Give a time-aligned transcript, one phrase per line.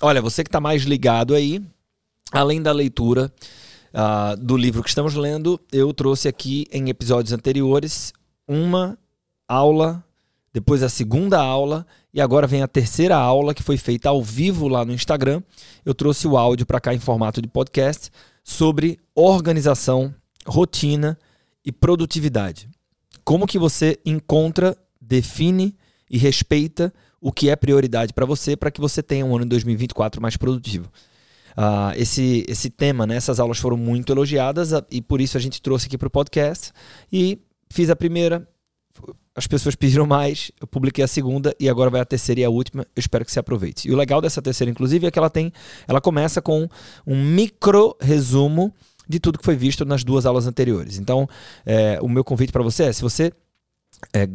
[0.00, 1.62] olha, você que está mais ligado aí,
[2.32, 3.32] além da leitura
[3.92, 8.12] uh, do livro que estamos lendo, eu trouxe aqui em episódios anteriores
[8.46, 8.98] uma
[9.46, 10.04] aula,
[10.52, 14.68] depois a segunda aula e agora vem a terceira aula que foi feita ao vivo
[14.68, 15.42] lá no Instagram.
[15.84, 18.10] Eu trouxe o áudio para cá em formato de podcast
[18.42, 20.14] sobre organização,
[20.46, 21.18] rotina
[21.64, 22.68] e produtividade.
[23.24, 25.76] Como que você encontra, define
[26.10, 29.50] e respeita o que é prioridade para você para que você tenha um ano de
[29.50, 30.90] 2024 mais produtivo.
[31.56, 35.40] Uh, esse, esse tema, né, essas aulas foram muito elogiadas uh, e por isso a
[35.40, 36.72] gente trouxe aqui para o podcast
[37.12, 38.48] e fiz a primeira.
[39.34, 42.50] As pessoas pediram mais, eu publiquei a segunda e agora vai a terceira e a
[42.50, 42.82] última.
[42.94, 43.88] Eu espero que você aproveite.
[43.88, 45.52] E o legal dessa terceira, inclusive, é que ela tem,
[45.86, 46.68] ela começa com
[47.06, 48.74] um micro resumo
[49.08, 50.98] de tudo que foi visto nas duas aulas anteriores.
[50.98, 51.28] Então,
[51.64, 53.32] é, o meu convite para você é, se você
[54.12, 54.28] é,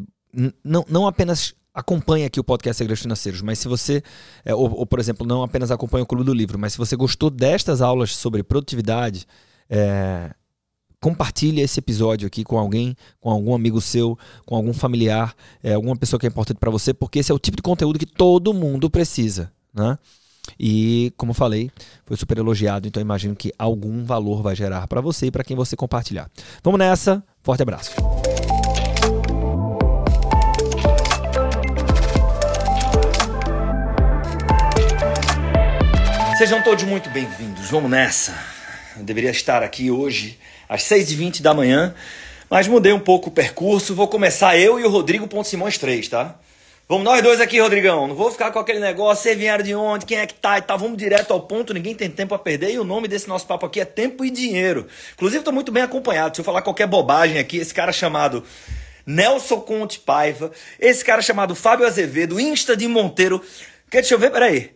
[0.64, 4.04] não, não apenas acompanha aqui o podcast Segredos Financeiros, mas se você,
[4.46, 6.96] é, ou, ou, por exemplo, não apenas acompanha o Clube do Livro, mas se você
[6.96, 9.26] gostou destas aulas sobre produtividade,
[9.70, 10.32] é,
[11.02, 15.98] compartilhe esse episódio aqui com alguém, com algum amigo seu, com algum familiar, é, alguma
[15.98, 18.54] pessoa que é importante para você, porque esse é o tipo de conteúdo que todo
[18.54, 19.98] mundo precisa, né?
[20.60, 21.72] E, como falei,
[22.06, 25.56] foi super elogiado, então imagino que algum valor vai gerar para você e para quem
[25.56, 26.30] você compartilhar.
[26.62, 27.92] Vamos nessa, forte abraço.
[36.38, 37.70] Sejam todos muito bem-vindos.
[37.70, 38.36] Vamos nessa.
[38.98, 41.94] Eu deveria estar aqui hoje às 6h20 da manhã,
[42.50, 43.94] mas mudei um pouco o percurso.
[43.94, 46.36] Vou começar eu e o Rodrigo Ponte Simões 3, tá?
[46.90, 48.08] Vamos nós dois aqui, Rodrigão.
[48.08, 50.62] Não vou ficar com aquele negócio, você vieram de onde, quem é que tá e
[50.64, 50.80] tal.
[50.80, 52.72] Vamos direto ao ponto, ninguém tem tempo a perder.
[52.72, 54.88] E o nome desse nosso papo aqui é Tempo e Dinheiro.
[55.14, 56.36] Inclusive, estou muito bem acompanhado.
[56.36, 58.44] Se eu falar qualquer bobagem aqui, esse cara chamado
[59.06, 63.40] Nelson Conte Paiva, esse cara chamado Fábio Azevedo, Insta de Monteiro.
[63.90, 64.72] Quer, deixa eu ver, peraí.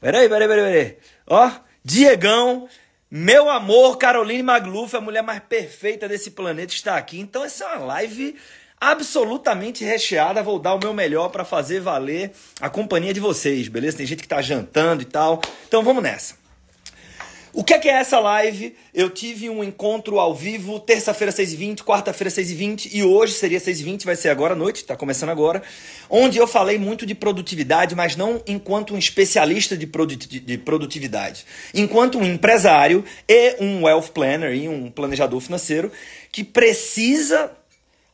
[0.00, 0.96] Peraí, peraí, peraí, peraí.
[1.26, 1.50] Ó,
[1.84, 2.68] Diegão,
[3.10, 7.18] meu amor, Caroline Magluf, a mulher mais perfeita desse planeta, está aqui.
[7.18, 8.36] Então, essa é uma live
[8.80, 10.42] absolutamente recheada.
[10.42, 13.96] Vou dar o meu melhor para fazer valer a companhia de vocês, beleza?
[13.96, 15.40] Tem gente que está jantando e tal.
[15.66, 16.47] Então, vamos nessa.
[17.52, 18.76] O que é, que é essa live?
[18.92, 24.16] Eu tive um encontro ao vivo, terça-feira 6h20, quarta-feira 6h20 e hoje seria 6h20, vai
[24.16, 25.62] ser agora à noite, está começando agora,
[26.10, 32.24] onde eu falei muito de produtividade, mas não enquanto um especialista de, produtividade, enquanto um
[32.24, 35.90] empresário e um wealth planner e um planejador financeiro
[36.30, 37.50] que precisa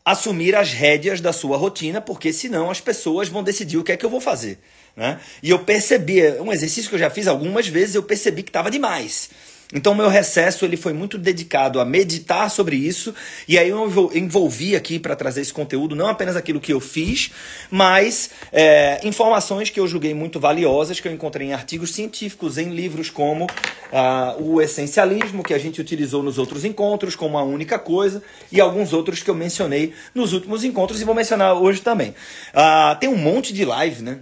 [0.05, 3.97] assumir as rédeas da sua rotina, porque senão as pessoas vão decidir o que é
[3.97, 4.59] que eu vou fazer.
[4.97, 5.19] Né?
[5.43, 8.71] E eu percebi, um exercício que eu já fiz algumas vezes, eu percebi que estava
[8.71, 9.31] demais.
[9.73, 13.13] Então meu recesso ele foi muito dedicado a meditar sobre isso
[13.49, 17.33] e aí eu envolvi aqui para trazer esse conteúdo não apenas aquilo que eu fiz,
[17.71, 22.71] mas é, informações que eu julguei muito valiosas que eu encontrei em artigos científicos, em
[22.71, 23.49] livros como
[23.93, 28.23] ah, o essencialismo que a gente utilizou nos outros encontros como a única coisa
[28.53, 32.15] e alguns outros que eu mencionei nos últimos encontros e vou mencionar hoje também.
[32.53, 34.21] Ah, tem um monte de live, né?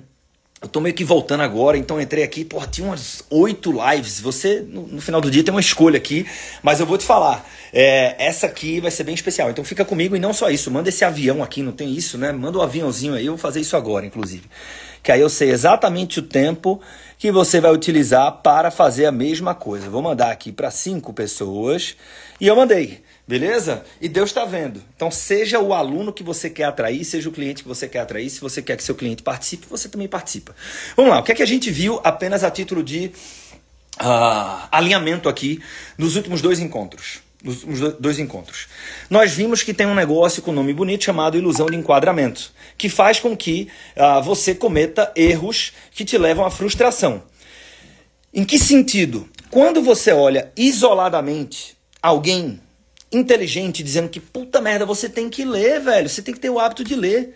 [0.63, 4.21] Eu tô meio que voltando agora, então entrei aqui, pô, tinha umas oito lives.
[4.21, 6.25] Você, no, no, final do dia, tem uma escolha aqui,
[6.63, 7.45] mas eu vou te falar.
[7.73, 9.51] É, essa aqui vai ser bem especial.
[9.51, 12.31] Então fica comigo e não só isso, manda esse avião aqui, não tem isso, né?
[12.31, 14.45] Manda o um aviãozinho aí, eu vou fazer isso agora, inclusive.
[15.03, 16.81] Que aí eu sei exatamente o tempo
[17.19, 19.91] que você vai utilizar para fazer a mesma coisa.
[19.91, 21.97] Vou mandar aqui para cinco pessoas
[22.41, 23.01] e eu mandei.
[23.27, 23.85] Beleza?
[24.01, 24.83] E Deus está vendo.
[24.97, 28.29] Então, seja o aluno que você quer atrair, seja o cliente que você quer atrair.
[28.29, 30.55] Se você quer que seu cliente participe, você também participa.
[30.97, 33.13] Vamos lá, o que é que a gente viu apenas a título de
[34.01, 35.63] uh, alinhamento aqui
[35.97, 37.21] nos últimos dois encontros?
[37.43, 38.67] Nos últimos dois encontros.
[39.09, 43.21] Nós vimos que tem um negócio com nome bonito chamado ilusão de enquadramento, que faz
[43.21, 47.23] com que uh, você cometa erros que te levam à frustração.
[48.35, 49.29] Em que sentido?
[49.49, 52.61] Quando você olha isoladamente alguém
[53.13, 56.09] inteligente dizendo que puta merda, você tem que ler, velho.
[56.09, 57.35] Você tem que ter o hábito de ler.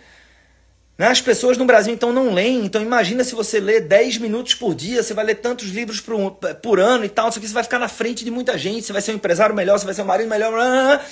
[0.99, 1.07] Né?
[1.07, 2.65] As pessoas no Brasil então não leem.
[2.65, 6.33] Então imagina se você lê 10 minutos por dia, você vai ler tantos livros por,
[6.63, 8.93] por ano e tal, isso aqui você vai ficar na frente de muita gente, você
[8.93, 11.05] vai ser um empresário melhor, você vai ser um marido melhor.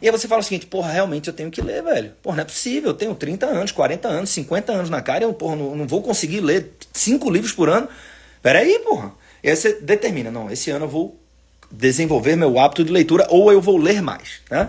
[0.00, 2.12] E aí você fala o seguinte, porra, realmente eu tenho que ler, velho.
[2.22, 5.32] Porra, não é possível, eu tenho 30 anos, 40 anos, 50 anos na cara, eu
[5.32, 7.88] porra, não, não vou conseguir ler 5 livros por ano.
[8.42, 9.12] Peraí, porra.
[9.42, 11.20] E aí você determina, não, esse ano eu vou
[11.70, 14.40] desenvolver meu hábito de leitura ou eu vou ler mais.
[14.50, 14.68] Né?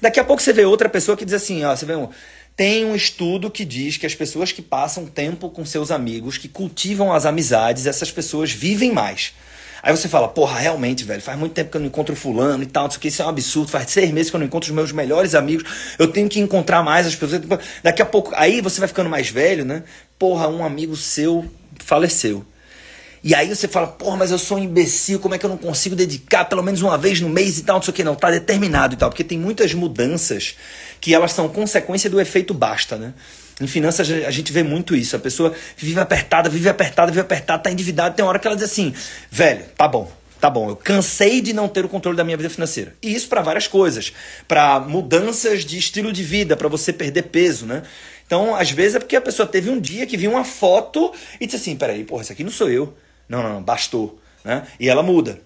[0.00, 2.08] Daqui a pouco você vê outra pessoa que diz assim, ó, você vê um,
[2.56, 6.48] tem um estudo que diz que as pessoas que passam tempo com seus amigos, que
[6.48, 9.32] cultivam as amizades, essas pessoas vivem mais.
[9.82, 12.66] Aí você fala, porra, realmente, velho, faz muito tempo que eu não encontro fulano e
[12.66, 14.46] tal, não sei o que, isso é um absurdo, faz seis meses que eu não
[14.46, 17.42] encontro os meus melhores amigos, eu tenho que encontrar mais as pessoas.
[17.82, 19.84] Daqui a pouco, aí você vai ficando mais velho, né?
[20.18, 21.48] Porra, um amigo seu
[21.78, 22.44] faleceu.
[23.28, 25.58] E aí você fala, porra, mas eu sou um imbecil, como é que eu não
[25.58, 28.14] consigo dedicar pelo menos uma vez no mês e tal, não sei o que, não,
[28.14, 30.56] tá determinado e tal, porque tem muitas mudanças
[30.98, 33.12] que elas são consequência do efeito basta, né?
[33.60, 37.64] Em finanças a gente vê muito isso, a pessoa vive apertada, vive apertada, vive apertada,
[37.64, 38.94] tá endividada, tem hora que ela diz assim,
[39.30, 40.10] velho, tá bom,
[40.40, 42.94] Tá bom, eu cansei de não ter o controle da minha vida financeira.
[43.02, 44.12] E isso para várias coisas,
[44.46, 47.82] para mudanças de estilo de vida, para você perder peso, né?
[48.24, 51.44] Então, às vezes é porque a pessoa teve um dia que viu uma foto e
[51.44, 52.94] disse assim: peraí, porra, isso aqui não sou eu.
[53.28, 54.18] Não, não, não, bastou.
[54.44, 54.66] Né?
[54.80, 55.40] E ela muda.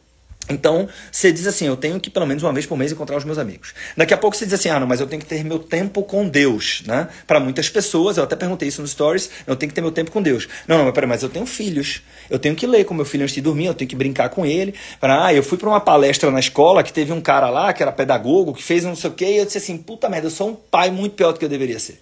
[0.48, 3.24] Então, você diz assim, eu tenho que pelo menos uma vez por mês encontrar os
[3.24, 3.72] meus amigos.
[3.96, 6.02] Daqui a pouco você diz assim, ah, não, mas eu tenho que ter meu tempo
[6.02, 7.08] com Deus, né?
[7.26, 10.10] Para muitas pessoas, eu até perguntei isso nos stories, eu tenho que ter meu tempo
[10.10, 10.48] com Deus.
[10.66, 12.02] Não, não, mas peraí, mas eu tenho filhos.
[12.28, 14.44] Eu tenho que ler com meu filho antes de dormir, eu tenho que brincar com
[14.44, 14.74] ele.
[15.00, 17.82] Para, ah, eu fui para uma palestra na escola que teve um cara lá, que
[17.82, 20.30] era pedagogo, que fez não sei o quê, e eu disse assim, puta merda, eu
[20.30, 22.00] sou um pai muito pior do que eu deveria ser.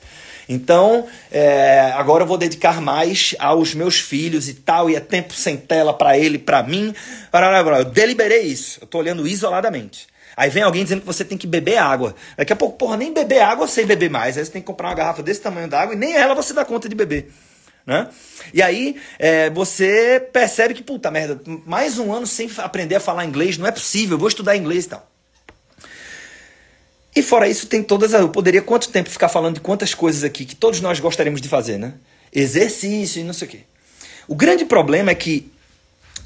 [0.53, 5.33] Então, é, agora eu vou dedicar mais aos meus filhos e tal, e é tempo
[5.33, 6.93] sem tela para ele, para mim.
[7.79, 10.09] Eu deliberei isso, eu tô olhando isoladamente.
[10.37, 12.17] Aí vem alguém dizendo que você tem que beber água.
[12.37, 14.37] Daqui a pouco, porra, nem beber água eu sei beber mais.
[14.37, 16.65] Aí você tem que comprar uma garrafa desse tamanho d'água e nem ela você dá
[16.65, 17.31] conta de beber.
[17.87, 18.09] Né?
[18.53, 23.25] E aí é, você percebe que, puta merda, mais um ano sem aprender a falar
[23.25, 25.10] inglês, não é possível, eu vou estudar inglês e tal.
[27.15, 28.13] E fora isso, tem todas.
[28.13, 31.49] Eu poderia quanto tempo ficar falando de quantas coisas aqui que todos nós gostaríamos de
[31.49, 31.95] fazer, né?
[32.33, 33.61] Exercício e não sei o quê.
[34.29, 35.51] O grande problema é que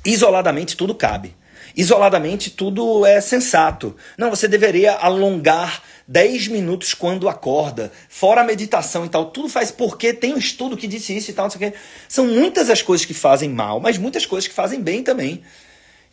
[0.04, 1.34] isoladamente tudo cabe.
[1.76, 3.96] Isoladamente tudo é sensato.
[4.16, 9.30] Não, você deveria alongar 10 minutos quando acorda, fora a meditação e tal.
[9.30, 11.78] Tudo faz porque tem um estudo que disse isso e tal, não sei o quê.
[12.08, 15.42] São muitas as coisas que fazem mal, mas muitas coisas que fazem bem também.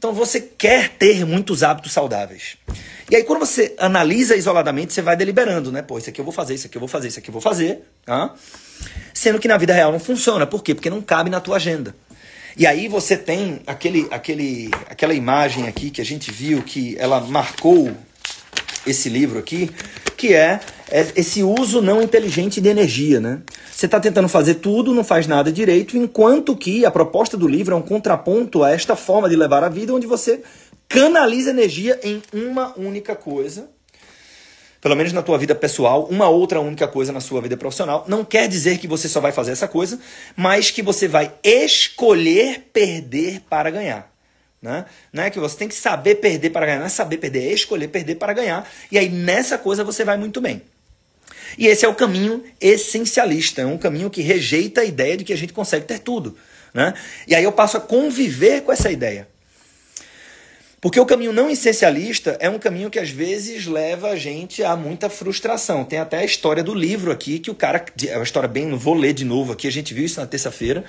[0.01, 2.57] Então você quer ter muitos hábitos saudáveis.
[3.07, 5.83] E aí quando você analisa isoladamente, você vai deliberando, né?
[5.83, 7.39] Pô, isso aqui eu vou fazer, isso aqui eu vou fazer, isso aqui eu vou
[7.39, 7.83] fazer.
[8.03, 8.33] Tá?
[9.13, 10.47] Sendo que na vida real não funciona.
[10.47, 10.73] Por quê?
[10.73, 11.95] Porque não cabe na tua agenda.
[12.57, 17.21] E aí você tem aquele, aquele, aquela imagem aqui que a gente viu que ela
[17.21, 17.95] marcou
[18.87, 19.69] esse livro aqui,
[20.17, 20.61] que é, é
[21.15, 23.41] esse uso não inteligente de energia, né?
[23.71, 27.73] Você está tentando fazer tudo, não faz nada direito, enquanto que a proposta do livro
[27.73, 30.41] é um contraponto a esta forma de levar a vida, onde você
[30.89, 33.69] canaliza energia em uma única coisa,
[34.81, 38.03] pelo menos na tua vida pessoal, uma outra única coisa na sua vida profissional.
[38.07, 39.99] Não quer dizer que você só vai fazer essa coisa,
[40.35, 44.11] mas que você vai escolher perder para ganhar.
[44.61, 44.85] Né?
[45.13, 47.53] Não é que você tem que saber perder para ganhar, não é saber perder, é
[47.53, 48.67] escolher perder para ganhar.
[48.91, 50.61] E aí nessa coisa você vai muito bem.
[51.57, 55.33] E esse é o caminho essencialista, é um caminho que rejeita a ideia de que
[55.33, 56.35] a gente consegue ter tudo.
[56.73, 56.93] Né?
[57.27, 59.27] E aí eu passo a conviver com essa ideia.
[60.81, 64.75] Porque o caminho não essencialista é um caminho que às vezes leva a gente a
[64.75, 65.85] muita frustração.
[65.85, 67.85] Tem até a história do livro aqui, que o cara.
[68.07, 68.65] É uma história bem.
[68.65, 70.83] Não vou ler de novo aqui, a gente viu isso na terça-feira.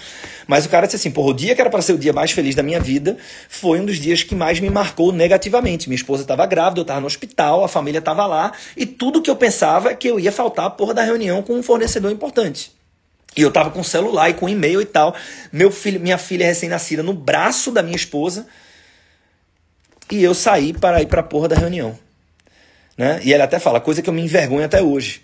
[0.46, 2.30] Mas o cara disse assim: porra, o dia que era para ser o dia mais
[2.30, 3.18] feliz da minha vida
[3.50, 5.90] foi um dos dias que mais me marcou negativamente.
[5.90, 9.28] Minha esposa estava grávida, eu estava no hospital, a família estava lá, e tudo que
[9.28, 12.72] eu pensava é que eu ia faltar a porra da reunião com um fornecedor importante.
[13.36, 15.14] E eu tava com celular e com e-mail e tal.
[15.52, 18.46] Meu filho, minha filha recém-nascida no braço da minha esposa
[20.12, 21.99] e eu saí para ir para a porra da reunião.
[22.99, 23.19] Né?
[23.25, 25.23] E ele até fala, coisa que eu me envergonho até hoje.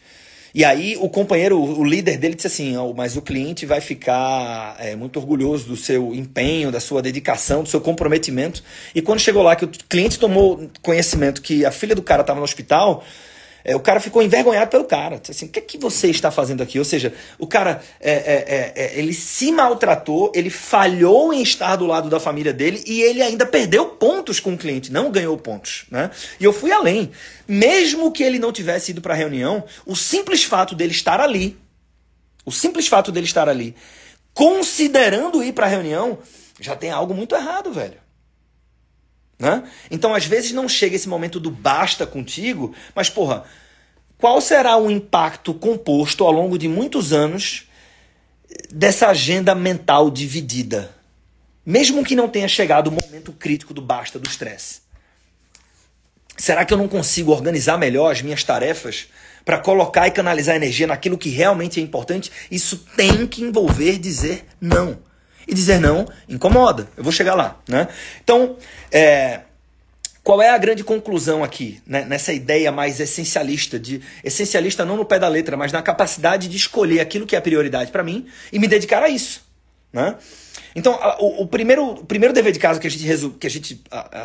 [0.54, 4.76] E aí o companheiro, o líder dele disse assim, oh, mas o cliente vai ficar
[4.80, 8.64] é, muito orgulhoso do seu empenho, da sua dedicação, do seu comprometimento.
[8.94, 12.38] E quando chegou lá que o cliente tomou conhecimento que a filha do cara estava
[12.38, 13.04] no hospital,
[13.64, 15.20] é, o cara ficou envergonhado pelo cara.
[15.28, 16.78] Assim, o que é que você está fazendo aqui?
[16.78, 21.76] Ou seja, o cara, é, é, é, é, ele se maltratou, ele falhou em estar
[21.76, 25.36] do lado da família dele e ele ainda perdeu pontos com o cliente, não ganhou
[25.36, 25.84] pontos.
[25.90, 26.10] Né?
[26.38, 27.10] E eu fui além.
[27.46, 31.56] Mesmo que ele não tivesse ido para a reunião, o simples fato dele estar ali,
[32.44, 33.74] o simples fato dele estar ali,
[34.32, 36.18] considerando ir para a reunião,
[36.60, 38.07] já tem algo muito errado, velho.
[39.38, 39.62] Né?
[39.90, 43.44] Então, às vezes, não chega esse momento do basta contigo, mas, porra,
[44.18, 47.68] qual será o impacto composto ao longo de muitos anos
[48.70, 50.90] dessa agenda mental dividida?
[51.64, 54.80] Mesmo que não tenha chegado o momento crítico do basta, do estresse.
[56.36, 59.08] Será que eu não consigo organizar melhor as minhas tarefas
[59.44, 62.30] para colocar e canalizar energia naquilo que realmente é importante?
[62.50, 64.98] Isso tem que envolver dizer não.
[65.48, 66.86] E dizer não incomoda.
[66.94, 67.58] Eu vou chegar lá.
[67.66, 67.88] Né?
[68.22, 68.56] Então,
[68.92, 69.40] é,
[70.22, 72.04] qual é a grande conclusão aqui, né?
[72.04, 76.56] nessa ideia mais essencialista, de essencialista não no pé da letra, mas na capacidade de
[76.58, 79.40] escolher aquilo que é prioridade para mim e me dedicar a isso.
[79.90, 80.16] Né?
[80.76, 83.82] Então, o, primeiro, o primeiro dever de casa que a gente, que a gente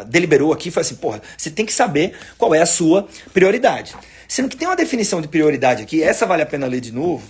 [0.07, 3.95] deliberou aqui foi assim: porra, você tem que saber qual é a sua prioridade.
[4.27, 7.23] Sendo que tem uma definição de prioridade aqui, essa vale a pena ler de novo,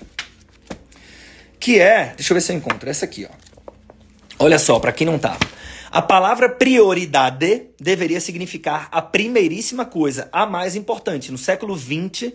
[1.60, 3.53] que é, deixa eu ver se eu encontro, essa aqui, ó.
[4.40, 5.38] Olha só, para quem não tá.
[5.92, 11.32] A palavra prioridade deveria significar a primeiríssima coisa, a mais importante.
[11.32, 12.34] No século XX,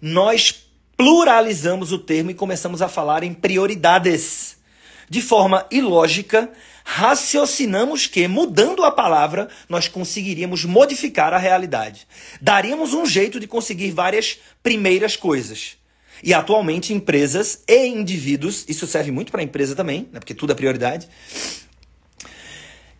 [0.00, 0.66] nós
[0.96, 4.58] pluralizamos o termo e começamos a falar em prioridades.
[5.08, 6.48] De forma ilógica,
[6.84, 12.06] raciocinamos que, mudando a palavra, nós conseguiríamos modificar a realidade.
[12.40, 15.79] Daríamos um jeito de conseguir várias primeiras coisas.
[16.22, 20.54] E atualmente, empresas e indivíduos, isso serve muito para empresa também, né, porque tudo é
[20.54, 21.08] prioridade.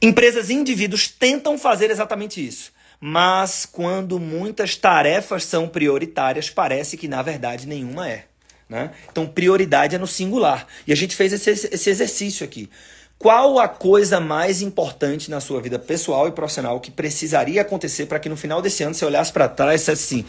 [0.03, 2.73] Empresas e indivíduos tentam fazer exatamente isso.
[2.99, 8.25] Mas quando muitas tarefas são prioritárias, parece que na verdade nenhuma é.
[8.69, 8.91] Né?
[9.11, 10.67] Então, prioridade é no singular.
[10.87, 12.71] E a gente fez esse, esse exercício aqui.
[13.19, 18.19] Qual a coisa mais importante na sua vida pessoal e profissional que precisaria acontecer para
[18.19, 20.25] que no final desse ano você olhasse para trás e dissesse assim: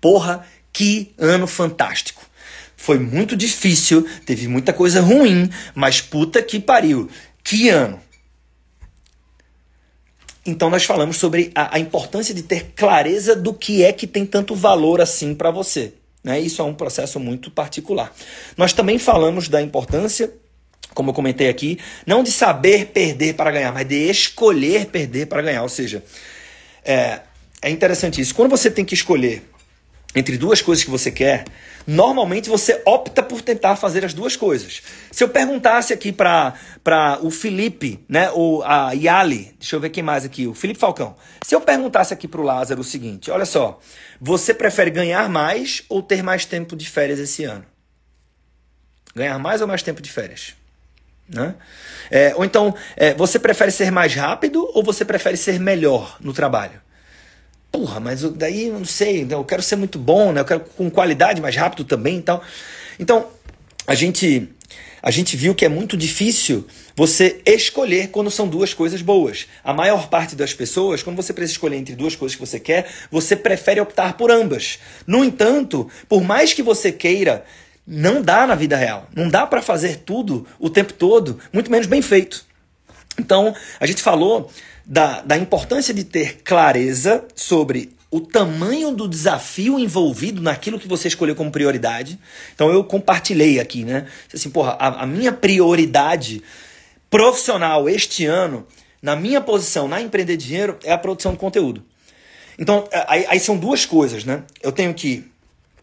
[0.00, 2.22] porra, que ano fantástico!
[2.82, 7.08] Foi muito difícil, teve muita coisa ruim, mas puta que pariu.
[7.44, 8.00] Que ano!
[10.44, 14.26] Então nós falamos sobre a, a, importância de ter clareza do que é que tem
[14.26, 15.92] tanto valor assim para você.
[16.24, 16.40] Né?
[16.40, 18.12] Isso é um processo muito particular.
[18.56, 20.34] Nós também falamos da importância,
[20.92, 25.40] como eu comentei aqui, não de saber perder para ganhar, mas de escolher perder para
[25.40, 25.62] ganhar.
[25.62, 26.02] Ou seja,
[26.84, 27.20] é,
[27.62, 28.34] é interessante isso.
[28.34, 29.51] Quando você tem que escolher
[30.14, 31.44] entre duas coisas que você quer,
[31.86, 34.82] normalmente você opta por tentar fazer as duas coisas.
[35.10, 36.54] Se eu perguntasse aqui para
[37.22, 41.16] o Felipe, né, ou a Yali, deixa eu ver quem mais aqui, o Felipe Falcão.
[41.44, 43.80] Se eu perguntasse aqui para o Lázaro o seguinte, olha só,
[44.20, 47.64] você prefere ganhar mais ou ter mais tempo de férias esse ano?
[49.14, 50.54] Ganhar mais ou mais tempo de férias?
[51.28, 51.54] Né?
[52.10, 56.32] É, ou então, é, você prefere ser mais rápido ou você prefere ser melhor no
[56.32, 56.80] trabalho?
[57.72, 60.42] Porra, mas daí não sei, eu quero ser muito bom, né?
[60.42, 62.44] Eu quero com qualidade mais rápido também e tal.
[63.00, 63.26] Então,
[63.86, 64.48] a gente
[65.02, 66.64] a gente viu que é muito difícil
[66.94, 69.48] você escolher quando são duas coisas boas.
[69.64, 72.88] A maior parte das pessoas, quando você precisa escolher entre duas coisas que você quer,
[73.10, 74.78] você prefere optar por ambas.
[75.04, 77.44] No entanto, por mais que você queira,
[77.84, 79.08] não dá na vida real.
[79.12, 82.44] Não dá para fazer tudo o tempo todo, muito menos bem feito.
[83.18, 84.52] Então, a gente falou
[84.84, 91.08] da, da importância de ter clareza sobre o tamanho do desafio envolvido naquilo que você
[91.08, 92.18] escolheu como prioridade.
[92.54, 94.06] Então eu compartilhei aqui, né?
[94.32, 96.42] Assim, porra, a, a minha prioridade
[97.08, 98.66] profissional este ano,
[99.00, 101.82] na minha posição na Empreender Dinheiro, é a produção de conteúdo.
[102.58, 104.44] Então, aí, aí são duas coisas, né?
[104.62, 105.31] Eu tenho que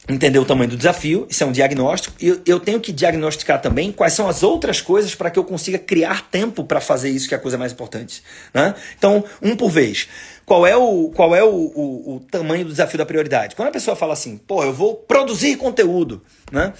[0.09, 3.91] entender o tamanho do desafio, isso é um diagnóstico, e eu tenho que diagnosticar também
[3.91, 7.35] quais são as outras coisas para que eu consiga criar tempo para fazer isso, que
[7.35, 8.23] é a coisa mais importante.
[8.51, 8.73] Né?
[8.97, 10.09] Então, um por vez.
[10.45, 13.55] Qual é, o, qual é o, o, o tamanho do desafio da prioridade?
[13.55, 16.73] Quando a pessoa fala assim, pô, eu vou produzir conteúdo, né?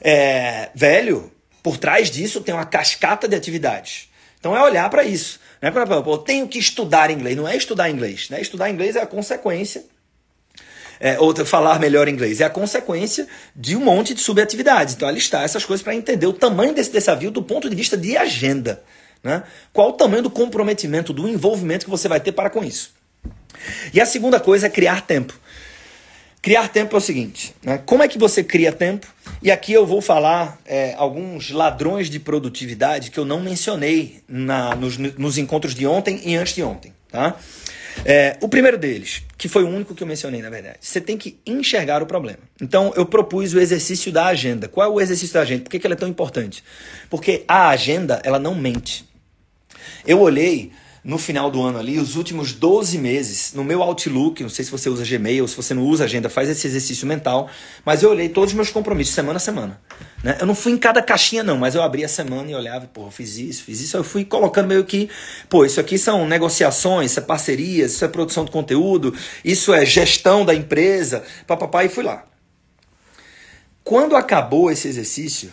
[0.00, 4.08] É, velho, por trás disso tem uma cascata de atividades.
[4.38, 5.40] Então é olhar para isso.
[5.60, 7.36] Não é para, eu tenho que estudar inglês.
[7.36, 8.28] Não é estudar inglês.
[8.28, 8.40] Né?
[8.40, 9.84] Estudar inglês é a consequência
[11.00, 12.40] é, ou falar melhor inglês.
[12.40, 14.94] É a consequência de um monte de subatividades.
[14.94, 18.16] Então, alistar essas coisas para entender o tamanho desse desafio do ponto de vista de
[18.16, 18.82] agenda.
[19.22, 19.42] Né?
[19.72, 22.92] Qual o tamanho do comprometimento, do envolvimento que você vai ter para com isso.
[23.92, 25.34] E a segunda coisa é criar tempo.
[26.42, 27.80] Criar tempo é o seguinte: né?
[27.86, 29.06] como é que você cria tempo?
[29.42, 34.74] E aqui eu vou falar é, alguns ladrões de produtividade que eu não mencionei na,
[34.74, 36.92] nos, nos encontros de ontem e antes de ontem.
[37.14, 37.36] Tá?
[38.04, 41.16] É, o primeiro deles, que foi o único que eu mencionei, na verdade, você tem
[41.16, 42.40] que enxergar o problema.
[42.60, 44.66] Então, eu propus o exercício da agenda.
[44.66, 45.62] Qual é o exercício da agenda?
[45.62, 46.64] Por que, que ela é tão importante?
[47.08, 49.08] Porque a agenda, ela não mente.
[50.04, 50.72] Eu olhei
[51.04, 54.70] no final do ano ali, os últimos 12 meses, no meu Outlook, não sei se
[54.70, 57.50] você usa Gmail, se você não usa agenda, faz esse exercício mental,
[57.84, 59.78] mas eu olhei todos os meus compromissos, semana a semana.
[60.22, 60.38] Né?
[60.40, 63.10] Eu não fui em cada caixinha, não, mas eu abri a semana e olhava, pô,
[63.10, 65.10] fiz isso, fiz isso, eu fui colocando meio que,
[65.46, 69.84] pô, isso aqui são negociações, isso é parcerias, isso é produção de conteúdo, isso é
[69.84, 72.24] gestão da empresa, papapá, e fui lá.
[73.82, 75.52] Quando acabou esse exercício,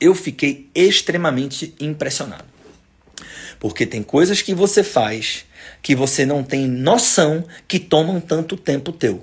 [0.00, 2.49] eu fiquei extremamente impressionado.
[3.60, 5.44] Porque tem coisas que você faz
[5.82, 9.22] que você não tem noção que tomam tanto tempo teu.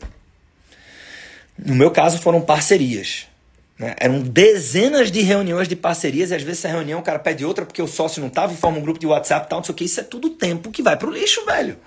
[1.57, 3.25] No meu caso foram parcerias.
[3.77, 3.95] Né?
[3.99, 7.65] Eram dezenas de reuniões de parcerias e às vezes essa reunião o cara pede outra
[7.65, 9.73] porque o sócio não estava e forma um grupo de WhatsApp e tal, não sei
[9.73, 9.85] o que.
[9.85, 11.77] Isso é tudo tempo que vai pro lixo, velho.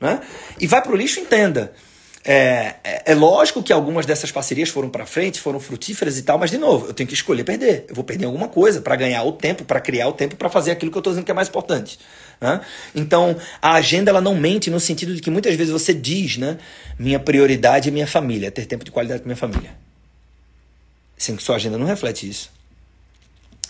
[0.00, 0.20] Né?
[0.60, 1.72] E vai pro lixo, entenda.
[2.22, 6.38] É, é, é, lógico que algumas dessas parcerias foram para frente, foram frutíferas e tal,
[6.38, 7.86] mas de novo, eu tenho que escolher perder.
[7.88, 10.70] Eu vou perder alguma coisa para ganhar o tempo, para criar o tempo, para fazer
[10.70, 11.98] aquilo que eu estou dizendo que é mais importante.
[12.38, 12.60] Né?
[12.94, 16.58] Então, a agenda ela não mente no sentido de que muitas vezes você diz, né?
[16.98, 19.70] Minha prioridade é minha família, é ter tempo de qualidade com minha família.
[21.16, 22.50] Sendo que sua agenda não reflete isso.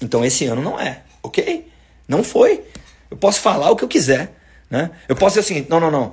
[0.03, 1.69] Então, esse ano não é, ok?
[2.09, 2.63] Não foi.
[3.11, 4.33] Eu posso falar o que eu quiser.
[4.69, 4.91] Né?
[5.09, 6.13] Eu posso dizer o seguinte: não, não, não.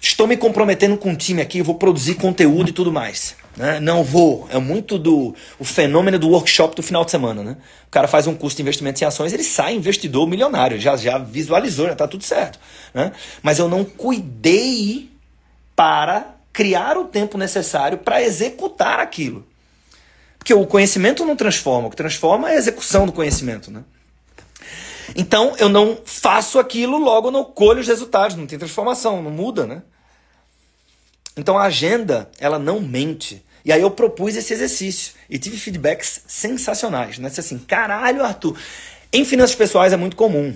[0.00, 3.36] Estou me comprometendo com um time aqui, vou produzir conteúdo e tudo mais.
[3.54, 3.78] Né?
[3.80, 4.48] Não vou.
[4.50, 7.42] É muito do o fenômeno do workshop do final de semana.
[7.42, 7.56] Né?
[7.86, 11.18] O cara faz um curso de investimento em ações, ele sai investidor milionário, já, já
[11.18, 12.58] visualizou, já está tudo certo.
[12.94, 13.12] Né?
[13.42, 15.10] Mas eu não cuidei
[15.76, 19.46] para criar o tempo necessário para executar aquilo.
[20.38, 23.70] Porque o conhecimento não transforma, o que transforma é a execução do conhecimento.
[23.70, 23.82] Né?
[25.16, 29.66] Então eu não faço aquilo, logo não colho os resultados, não tem transformação, não muda,
[29.66, 29.82] né?
[31.36, 33.44] Então a agenda, ela não mente.
[33.64, 37.28] E aí eu propus esse exercício e tive feedbacks sensacionais, né?
[37.28, 38.56] Disse assim, caralho, Arthur.
[39.12, 40.54] Em finanças pessoais é muito comum.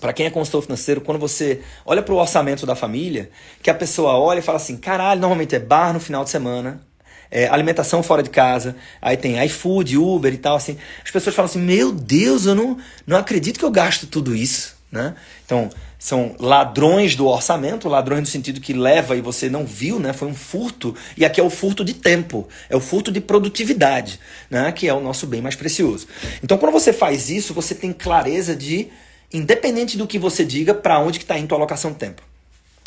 [0.00, 3.30] Para quem é consultor financeiro, quando você olha para o orçamento da família,
[3.62, 6.84] que a pessoa olha e fala assim, caralho, normalmente é bar no final de semana,
[7.32, 10.76] é, alimentação fora de casa, aí tem iFood, Uber e tal, assim.
[11.02, 14.76] As pessoas falam assim, meu Deus, eu não, não acredito que eu gasto tudo isso,
[14.92, 15.14] né?
[15.46, 20.12] Então, são ladrões do orçamento, ladrões no sentido que leva e você não viu, né?
[20.12, 24.20] Foi um furto, e aqui é o furto de tempo, é o furto de produtividade,
[24.50, 24.70] né?
[24.70, 26.06] Que é o nosso bem mais precioso.
[26.44, 28.88] Então, quando você faz isso, você tem clareza de,
[29.32, 32.20] independente do que você diga, para onde que está indo a alocação de tempo.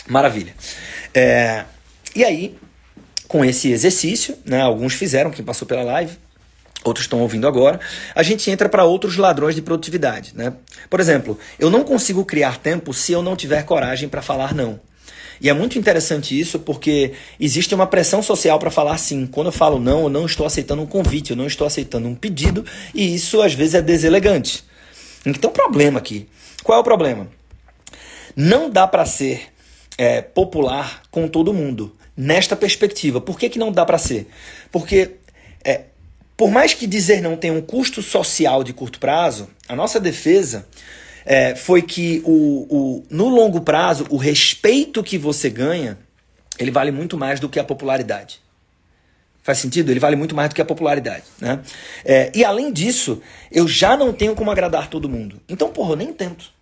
[0.08, 0.54] Maravilha.
[1.14, 1.66] É,
[2.16, 2.56] e aí,
[3.28, 4.62] com esse exercício, né?
[4.62, 6.18] Alguns fizeram, quem passou pela live,
[6.84, 7.80] outros estão ouvindo agora,
[8.14, 10.34] a gente entra para outros ladrões de produtividade.
[10.36, 10.54] Né?
[10.90, 14.80] Por exemplo, eu não consigo criar tempo se eu não tiver coragem para falar não.
[15.42, 19.28] E é muito interessante isso porque existe uma pressão social para falar sim.
[19.28, 22.16] Quando eu falo não, eu não estou aceitando um convite, eu não estou aceitando um
[22.16, 22.64] pedido,
[22.94, 24.64] e isso às vezes é deselegante.
[25.26, 26.30] Então, problema aqui.
[26.64, 27.28] Qual é o problema?
[28.36, 29.48] Não dá para ser
[29.98, 33.20] é, popular com todo mundo nesta perspectiva.
[33.20, 34.28] Por que, que não dá para ser?
[34.72, 35.12] Porque,
[35.64, 35.82] é,
[36.38, 40.68] por mais que dizer não tenha um custo social de curto prazo, a nossa defesa
[41.26, 45.98] é, foi que o, o, no longo prazo, o respeito que você ganha,
[46.58, 48.40] ele vale muito mais do que a popularidade.
[49.44, 49.92] Faz sentido?
[49.92, 51.24] Ele vale muito mais do que a popularidade.
[51.40, 51.60] Né?
[52.04, 55.40] É, e além disso, eu já não tenho como agradar todo mundo.
[55.48, 56.55] Então, porra, eu nem tento.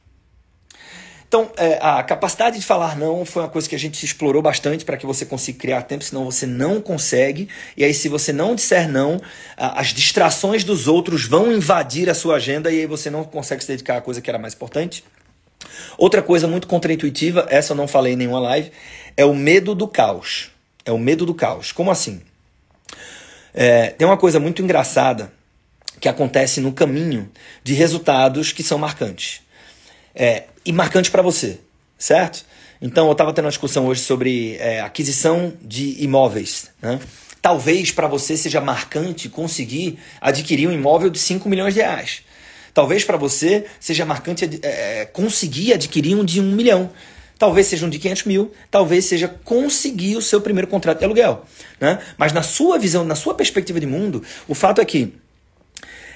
[1.34, 4.86] Então, é, a capacidade de falar não foi uma coisa que a gente explorou bastante
[4.86, 7.50] para que você consiga criar tempo, senão você não consegue.
[7.76, 9.20] E aí, se você não disser não,
[9.58, 13.68] as distrações dos outros vão invadir a sua agenda e aí você não consegue se
[13.68, 15.04] dedicar à coisa que era mais importante.
[15.98, 18.72] Outra coisa muito contraintuitiva, essa eu não falei em nenhuma live,
[19.18, 20.52] é o medo do caos.
[20.86, 21.72] É o medo do caos.
[21.72, 22.22] Como assim?
[23.56, 25.34] É, tem uma coisa muito engraçada
[26.00, 27.28] que acontece no caminho
[27.64, 29.42] de resultados que são marcantes.
[30.14, 31.60] É, e marcante para você,
[31.98, 32.46] certo?
[32.82, 36.70] Então, eu estava tendo uma discussão hoje sobre é, aquisição de imóveis.
[36.82, 37.00] Né?
[37.42, 42.24] Talvez para você seja marcante conseguir adquirir um imóvel de 5 milhões de reais.
[42.74, 46.90] Talvez para você seja marcante é, conseguir adquirir um de 1 milhão.
[47.38, 51.46] Talvez seja um de 500 mil, talvez seja conseguir o seu primeiro contrato de aluguel.
[51.80, 52.00] Né?
[52.18, 55.14] Mas na sua visão, na sua perspectiva de mundo, o fato é que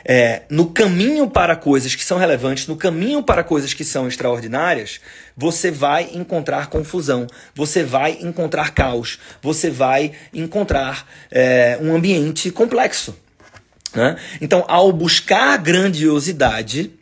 [0.04, 5.00] é, no caminho para coisas que são relevantes, no caminho para coisas que são extraordinárias,
[5.36, 13.16] você vai encontrar confusão, você vai encontrar caos, você vai encontrar é, um ambiente complexo.
[13.94, 14.18] Né?
[14.42, 16.97] Então, ao buscar grandiosidade,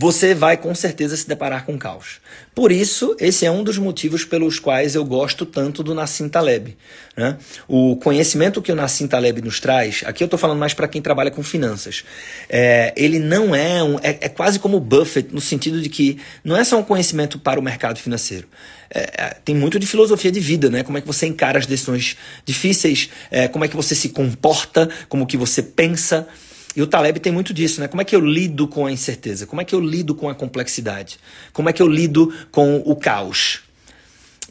[0.00, 2.20] você vai com certeza se deparar com caos.
[2.54, 6.78] Por isso, esse é um dos motivos pelos quais eu gosto tanto do Nassim Taleb.
[7.16, 7.36] Né?
[7.66, 11.02] O conhecimento que o Nassim Taleb nos traz, aqui eu estou falando mais para quem
[11.02, 12.04] trabalha com finanças,
[12.48, 13.98] é, ele não é um.
[13.98, 17.36] É, é, quase como o Buffett, no sentido de que não é só um conhecimento
[17.36, 18.46] para o mercado financeiro.
[18.88, 20.84] É, é tem muito de filosofia de vida, né?
[20.84, 24.88] Como é que você encara as decisões difíceis, é, como é que você se comporta,
[25.08, 26.28] como que você pensa.
[26.76, 27.88] E o Taleb tem muito disso, né?
[27.88, 29.46] Como é que eu lido com a incerteza?
[29.46, 31.18] Como é que eu lido com a complexidade?
[31.52, 33.60] Como é que eu lido com o caos?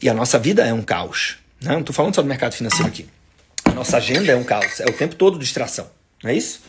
[0.02, 1.36] E a nossa vida é um caos.
[1.60, 1.72] Né?
[1.72, 3.06] Não estou falando só do mercado financeiro aqui.
[3.64, 4.80] A nossa agenda é um caos.
[4.80, 5.90] É o tempo todo distração.
[6.22, 6.60] Não é isso?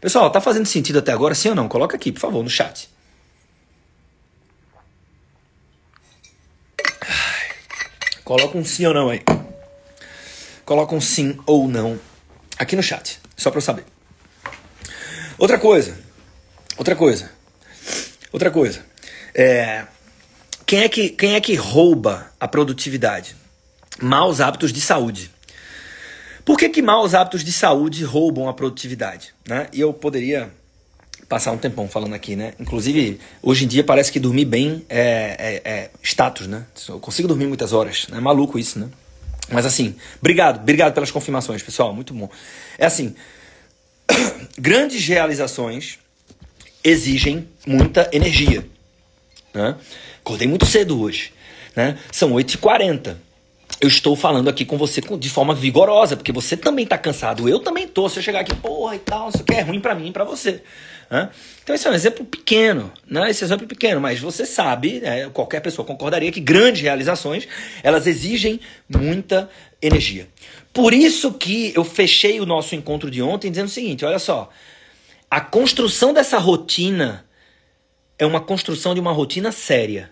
[0.00, 1.68] Pessoal, tá fazendo sentido até agora, sim ou não?
[1.68, 2.90] Coloca aqui, por favor, no chat.
[8.24, 9.22] Coloca um sim ou não aí.
[10.64, 12.00] Coloca um sim ou não
[12.58, 13.93] aqui no chat, só para eu saber.
[15.38, 15.98] Outra coisa,
[16.76, 17.30] outra coisa,
[18.32, 18.84] outra coisa.
[19.34, 19.84] É,
[20.64, 23.34] quem, é que, quem é que rouba a produtividade?
[24.00, 25.30] Maus hábitos de saúde.
[26.44, 29.34] Por que, que maus hábitos de saúde roubam a produtividade?
[29.48, 29.66] Né?
[29.72, 30.50] E eu poderia
[31.28, 32.52] passar um tempão falando aqui, né?
[32.60, 36.64] Inclusive, hoje em dia parece que dormir bem é, é, é status, né?
[36.88, 38.06] Eu consigo dormir muitas horas.
[38.12, 38.88] É maluco isso, né?
[39.50, 41.92] Mas assim, obrigado, obrigado pelas confirmações, pessoal.
[41.92, 42.28] Muito bom.
[42.78, 43.14] É assim,
[44.58, 45.98] grandes realizações
[46.82, 48.66] exigem muita energia.
[49.52, 49.76] Né?
[50.20, 51.32] Acordei muito cedo hoje.
[51.74, 51.98] Né?
[52.12, 53.16] São 8h40
[53.80, 57.58] eu estou falando aqui com você de forma vigorosa, porque você também está cansado, eu
[57.60, 58.08] também tô.
[58.08, 60.24] Se eu chegar aqui, porra e tal, isso aqui é ruim para mim e para
[60.24, 60.62] você.
[61.10, 61.28] Né?
[61.62, 63.30] Então esse é um exemplo pequeno, né?
[63.30, 65.28] Esse exemplo pequeno, mas você sabe, né?
[65.30, 67.46] qualquer pessoa concordaria que grandes realizações
[67.82, 69.50] elas exigem muita
[69.82, 70.28] energia.
[70.74, 74.50] Por isso que eu fechei o nosso encontro de ontem dizendo o seguinte: olha só,
[75.30, 77.24] a construção dessa rotina
[78.18, 80.10] é uma construção de uma rotina séria.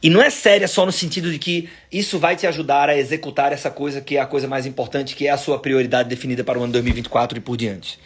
[0.00, 3.52] E não é séria só no sentido de que isso vai te ajudar a executar
[3.52, 6.58] essa coisa que é a coisa mais importante, que é a sua prioridade definida para
[6.60, 7.98] o ano 2024 e por diante.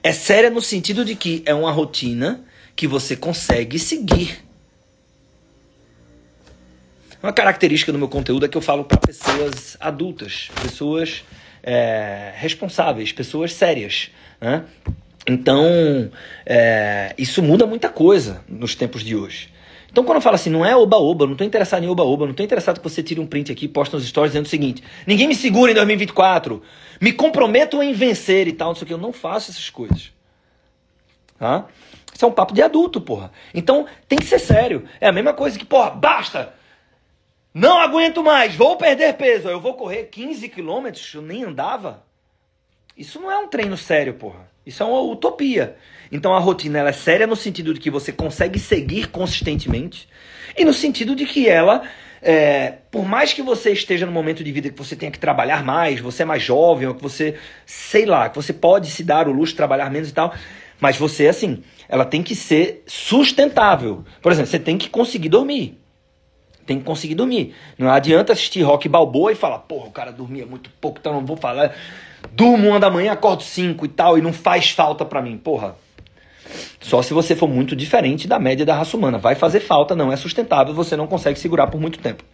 [0.00, 2.44] É séria no sentido de que é uma rotina
[2.76, 4.44] que você consegue seguir.
[7.24, 11.24] Uma característica do meu conteúdo é que eu falo para pessoas adultas, pessoas
[11.62, 14.10] é, responsáveis, pessoas sérias.
[14.38, 14.62] Né?
[15.26, 16.10] Então,
[16.44, 19.48] é, isso muda muita coisa nos tempos de hoje.
[19.90, 22.44] Então, quando eu falo assim, não é oba-oba, não estou interessado em oba-oba, não estou
[22.44, 25.26] interessado que você tire um print aqui e poste nos stories dizendo o seguinte: ninguém
[25.26, 26.62] me segura em 2024,
[27.00, 28.92] me comprometo em vencer e tal, não sei o que.
[28.92, 30.12] Eu não faço essas coisas.
[31.38, 31.64] Tá?
[32.14, 33.32] Isso é um papo de adulto, porra.
[33.54, 34.84] Então, tem que ser sério.
[35.00, 36.62] É a mesma coisa que, porra, basta!
[37.54, 39.48] Não aguento mais, vou perder peso.
[39.48, 42.02] Eu vou correr 15 quilômetros, eu nem andava.
[42.98, 44.48] Isso não é um treino sério, porra.
[44.66, 45.76] Isso é uma utopia.
[46.10, 50.08] Então a rotina ela é séria no sentido de que você consegue seguir consistentemente
[50.58, 51.82] e no sentido de que ela,
[52.20, 55.62] é, por mais que você esteja no momento de vida que você tenha que trabalhar
[55.62, 59.28] mais, você é mais jovem, ou que você, sei lá, que você pode se dar
[59.28, 60.34] o luxo de trabalhar menos e tal,
[60.80, 64.04] mas você, assim, ela tem que ser sustentável.
[64.20, 65.83] Por exemplo, você tem que conseguir dormir.
[66.66, 67.54] Tem que conseguir dormir.
[67.78, 71.24] Não adianta assistir rock balboa e falar, porra, o cara dormia muito pouco, então não
[71.24, 71.74] vou falar.
[72.32, 75.36] Durmo uma da manhã, acordo cinco e tal, e não faz falta para mim.
[75.36, 75.76] Porra,
[76.80, 79.18] só se você for muito diferente da média da raça humana.
[79.18, 82.24] Vai fazer falta, não é sustentável, você não consegue segurar por muito tempo.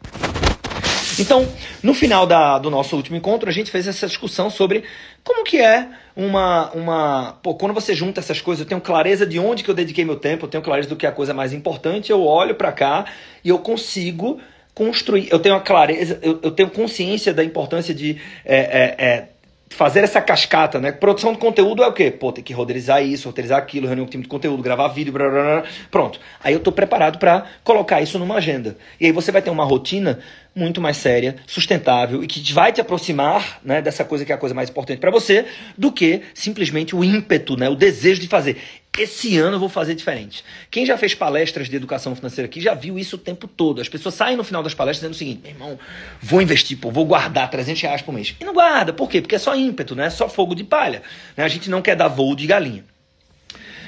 [1.18, 1.46] Então,
[1.82, 4.84] no final da, do nosso último encontro, a gente fez essa discussão sobre
[5.24, 6.70] como que é uma.
[6.72, 10.04] uma pô, quando você junta essas coisas, eu tenho clareza de onde que eu dediquei
[10.04, 12.72] meu tempo, eu tenho clareza do que é a coisa mais importante, eu olho para
[12.72, 13.04] cá
[13.44, 14.40] e eu consigo
[14.74, 15.28] construir.
[15.30, 18.16] Eu tenho a clareza, eu, eu tenho consciência da importância de.
[18.44, 19.28] É, é, é,
[19.70, 20.90] fazer essa cascata, né?
[20.90, 22.10] Produção de conteúdo é o quê?
[22.10, 25.28] Pô, tem que roteirizar isso, roteirizar aquilo, reunião com time de conteúdo, gravar vídeo, blá,
[25.30, 25.64] blá, blá.
[25.90, 26.20] pronto.
[26.42, 28.76] Aí eu tô preparado para colocar isso numa agenda.
[29.00, 30.18] E aí você vai ter uma rotina
[30.54, 34.38] muito mais séria, sustentável e que vai te aproximar, né, dessa coisa que é a
[34.38, 38.56] coisa mais importante para você, do que simplesmente o ímpeto, né, o desejo de fazer.
[38.98, 40.44] Esse ano eu vou fazer diferente.
[40.70, 43.80] Quem já fez palestras de educação financeira aqui já viu isso o tempo todo.
[43.80, 45.78] As pessoas saem no final das palestras dizendo o seguinte: meu irmão,
[46.20, 48.34] vou investir, pô, vou guardar 300 reais por mês.
[48.40, 49.20] E não guarda, por quê?
[49.20, 50.06] Porque é só ímpeto, né?
[50.06, 51.02] É só fogo de palha.
[51.36, 51.44] Né?
[51.44, 52.84] A gente não quer dar voo de galinha.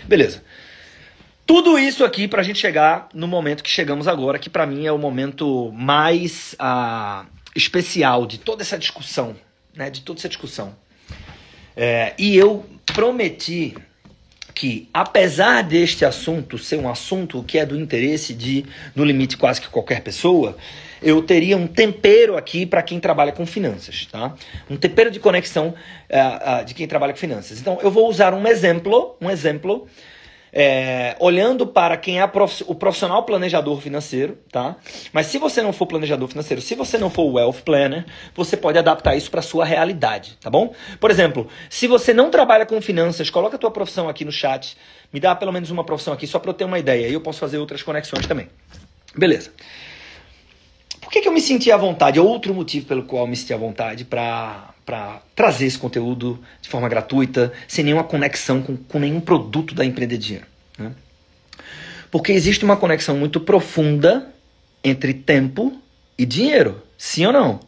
[0.07, 0.43] Beleza.
[1.55, 4.87] Tudo isso aqui para a gente chegar no momento que chegamos agora, que para mim
[4.87, 9.37] é o momento mais ah, especial de toda essa discussão,
[9.77, 9.91] né?
[9.91, 10.75] De toda essa discussão.
[11.77, 13.77] É, e eu prometi
[14.55, 18.65] que, apesar deste assunto ser um assunto que é do interesse de,
[18.97, 20.57] no limite, quase que qualquer pessoa,
[21.03, 24.35] eu teria um tempero aqui para quem trabalha com finanças, tá?
[24.71, 27.61] Um tempero de conexão uh, uh, de quem trabalha com finanças.
[27.61, 29.87] Então, eu vou usar um exemplo, um exemplo
[30.53, 32.25] é, olhando para quem é
[32.67, 34.77] o profissional planejador financeiro, tá?
[35.13, 38.79] Mas se você não for planejador financeiro, se você não for wealth planner, você pode
[38.79, 40.75] adaptar isso para sua realidade, tá bom?
[41.01, 44.77] Por exemplo, se você não trabalha com finanças, coloca a tua profissão aqui no chat,
[45.11, 47.21] me dá pelo menos uma profissão aqui só para eu ter uma ideia, e eu
[47.21, 48.49] posso fazer outras conexões também.
[49.17, 49.53] Beleza.
[51.01, 52.21] Por que, que eu me senti à vontade?
[52.21, 56.69] Outro motivo pelo qual eu me senti à vontade para para trazer esse conteúdo de
[56.69, 60.47] forma gratuita, sem nenhuma conexão com, com nenhum produto da Empreender Dinheiro.
[60.79, 60.93] Né?
[62.11, 64.29] Porque existe uma conexão muito profunda
[64.83, 65.81] entre tempo
[66.19, 67.61] e dinheiro, sim ou não?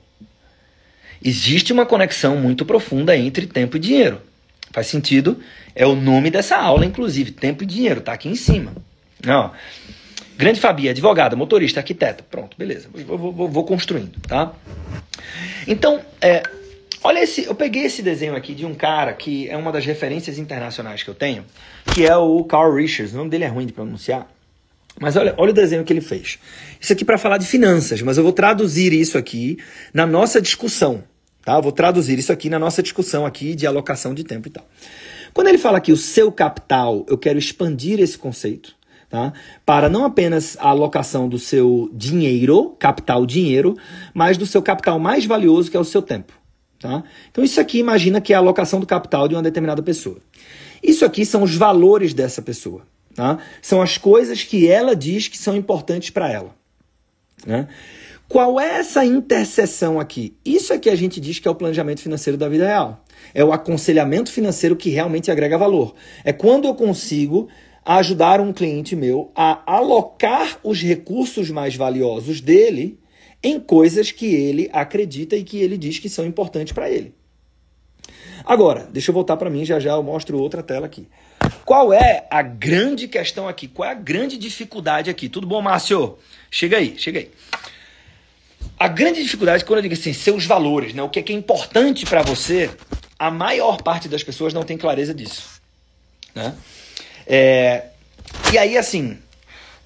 [1.22, 4.20] Existe uma conexão muito profunda entre tempo e dinheiro.
[4.70, 5.40] Faz sentido?
[5.74, 8.72] É o nome dessa aula, inclusive, tempo e dinheiro, tá aqui em cima.
[9.24, 9.53] Não.
[10.37, 12.24] Grande Fabi, advogada, motorista, arquiteta.
[12.29, 12.88] Pronto, beleza.
[12.92, 14.53] Vou, vou, vou construindo, tá?
[15.66, 16.42] Então, é,
[17.06, 20.38] Olha esse, eu peguei esse desenho aqui de um cara que é uma das referências
[20.38, 21.44] internacionais que eu tenho,
[21.92, 23.12] que é o Carl Richards.
[23.12, 24.26] O nome dele é ruim de pronunciar.
[24.98, 26.38] Mas olha, olha o desenho que ele fez.
[26.80, 29.58] Isso aqui para falar de finanças, mas eu vou traduzir isso aqui
[29.92, 31.04] na nossa discussão,
[31.44, 31.60] tá?
[31.60, 34.66] Vou traduzir isso aqui na nossa discussão aqui de alocação de tempo e tal.
[35.34, 38.74] Quando ele fala aqui o seu capital, eu quero expandir esse conceito,
[39.10, 39.34] tá?
[39.66, 43.76] Para não apenas a alocação do seu dinheiro, capital dinheiro,
[44.14, 46.43] mas do seu capital mais valioso, que é o seu tempo.
[46.78, 47.02] Tá?
[47.30, 50.18] Então, isso aqui imagina que é a alocação do capital de uma determinada pessoa.
[50.82, 52.82] Isso aqui são os valores dessa pessoa.
[53.14, 53.38] Tá?
[53.62, 56.54] São as coisas que ela diz que são importantes para ela.
[57.46, 57.68] Né?
[58.28, 60.37] Qual é essa interseção aqui?
[60.44, 63.04] Isso é que a gente diz que é o planejamento financeiro da vida real.
[63.32, 65.94] É o aconselhamento financeiro que realmente agrega valor.
[66.24, 67.48] É quando eu consigo
[67.84, 72.98] ajudar um cliente meu a alocar os recursos mais valiosos dele
[73.44, 77.14] em coisas que ele acredita e que ele diz que são importantes para ele.
[78.44, 81.07] Agora, deixa eu voltar para mim, já já eu mostro outra tela aqui.
[81.64, 83.68] Qual é a grande questão aqui?
[83.68, 85.28] Qual é a grande dificuldade aqui?
[85.28, 86.18] Tudo bom, Márcio?
[86.50, 87.30] Chega aí, chega aí.
[88.78, 91.02] A grande dificuldade, quando eu digo assim, seus valores, né?
[91.02, 92.70] o que é, que é importante para você,
[93.18, 95.61] a maior parte das pessoas não tem clareza disso.
[96.35, 96.54] Né?
[97.26, 97.85] É,
[98.52, 99.18] e aí, assim,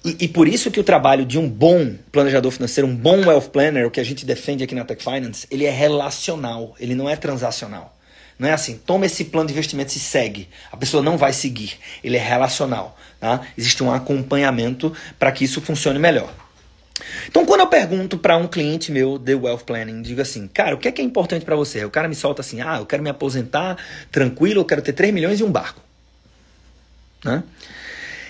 [0.03, 3.49] e, e, por isso que o trabalho de um bom planejador financeiro, um bom wealth
[3.49, 7.09] planner, o que a gente defende aqui na Tech Finance, ele é relacional, ele não
[7.09, 7.97] é transacional.
[8.37, 10.47] Não é assim, toma esse plano de investimento e segue.
[10.71, 11.73] A pessoa não vai seguir.
[12.01, 12.97] Ele é relacional.
[13.19, 13.41] Tá?
[13.57, 16.33] Existe um acompanhamento para que isso funcione melhor.
[17.27, 20.77] Então, quando eu pergunto para um cliente meu de wealth planning, digo assim, cara, o
[20.77, 21.83] que é, que é importante para você?
[21.83, 23.77] O cara me solta assim, ah, eu quero me aposentar
[24.09, 25.81] tranquilo, eu quero ter 3 milhões e um barco.
[27.23, 27.43] Né?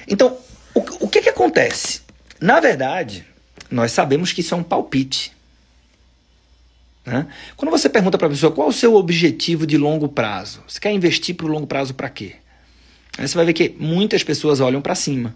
[0.07, 0.35] Então,
[1.09, 2.01] o, que, que acontece?
[2.39, 3.25] Na verdade,
[3.69, 5.33] nós sabemos que isso é um palpite.
[7.03, 7.25] Né?
[7.57, 10.91] Quando você pergunta para a pessoa qual o seu objetivo de longo prazo, você quer
[10.91, 12.35] investir para o longo prazo para quê?
[13.17, 15.35] Aí você vai ver que muitas pessoas olham para cima.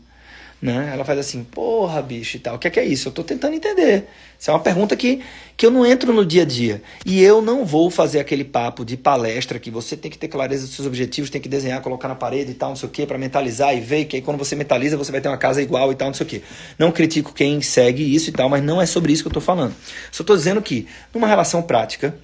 [0.63, 0.91] Né?
[0.93, 2.55] Ela faz assim, porra, bicho e tal.
[2.55, 3.09] O que é, que é isso?
[3.09, 4.07] Eu estou tentando entender.
[4.39, 5.21] Isso é uma pergunta que,
[5.57, 6.81] que eu não entro no dia a dia.
[7.05, 10.65] E eu não vou fazer aquele papo de palestra que você tem que ter clareza
[10.65, 13.05] dos seus objetivos, tem que desenhar, colocar na parede e tal, não sei o que,
[13.05, 15.91] para mentalizar e ver que aí quando você mentaliza você vai ter uma casa igual
[15.91, 16.41] e tal, não sei o que.
[16.79, 19.43] Não critico quem segue isso e tal, mas não é sobre isso que eu estou
[19.43, 19.75] falando.
[20.13, 22.15] Só estou dizendo que, numa relação prática,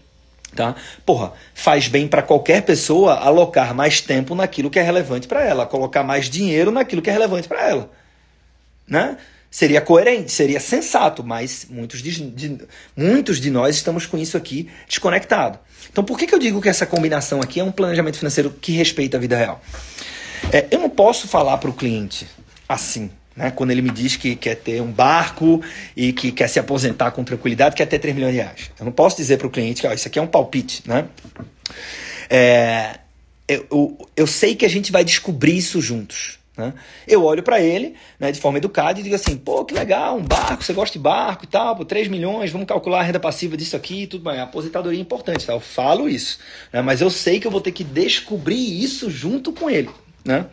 [0.56, 0.78] tá?
[1.06, 5.65] Porra, faz bem para qualquer pessoa alocar mais tempo naquilo que é relevante para ela,
[5.65, 7.98] colocar mais dinheiro naquilo que é relevante para ela
[8.89, 9.17] né?
[9.52, 12.58] Seria coerente, seria sensato, mas muitos de, de,
[12.95, 15.58] muitos de nós estamos com isso aqui desconectado.
[15.91, 18.73] Então, por que, que eu digo que essa combinação aqui é um planejamento financeiro que
[18.73, 19.62] respeita a vida real?
[20.52, 22.28] É, eu não posso falar para o cliente
[22.67, 23.52] assim, né?
[23.52, 25.62] Quando ele me diz que quer ter um barco
[25.95, 28.71] e que quer se aposentar com tranquilidade, quer ter 3 milhões de reais.
[28.80, 31.06] Eu não posso dizer para o cliente que ó, isso aqui é um palpite, né?
[32.30, 32.99] É,
[33.47, 36.38] eu, eu, eu sei que a gente vai descobrir isso juntos.
[36.59, 36.73] Né?
[37.07, 40.21] Eu olho para ele né, de forma educada e digo assim: pô, que legal, um
[40.21, 43.55] barco, você gosta de barco e tal, pô, 3 milhões, vamos calcular a renda passiva
[43.55, 44.39] disso aqui tudo bem.
[44.39, 45.53] A aposentadoria é importante, tá?
[45.53, 46.37] eu falo isso,
[46.73, 46.81] né?
[46.81, 49.89] mas eu sei que eu vou ter que descobrir isso junto com ele.
[50.25, 50.45] Né?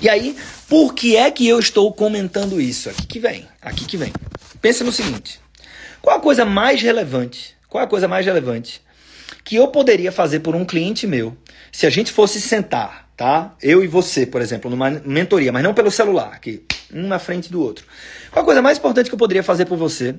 [0.00, 0.34] E aí,
[0.66, 2.88] por que é que eu estou comentando isso?
[2.88, 4.12] Aqui que vem, aqui que vem.
[4.62, 5.38] Pensa no seguinte:
[6.00, 7.54] qual a coisa mais relevante?
[7.68, 8.80] Qual a coisa mais relevante
[9.44, 11.36] que eu poderia fazer por um cliente meu
[11.70, 13.56] se a gente fosse sentar tá?
[13.62, 17.50] Eu e você, por exemplo, numa mentoria, mas não pelo celular, aqui, um na frente
[17.50, 17.86] do outro.
[18.30, 20.14] Qual a coisa mais importante que eu poderia fazer por você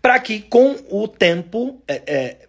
[0.00, 2.48] para que com o tempo, é, é,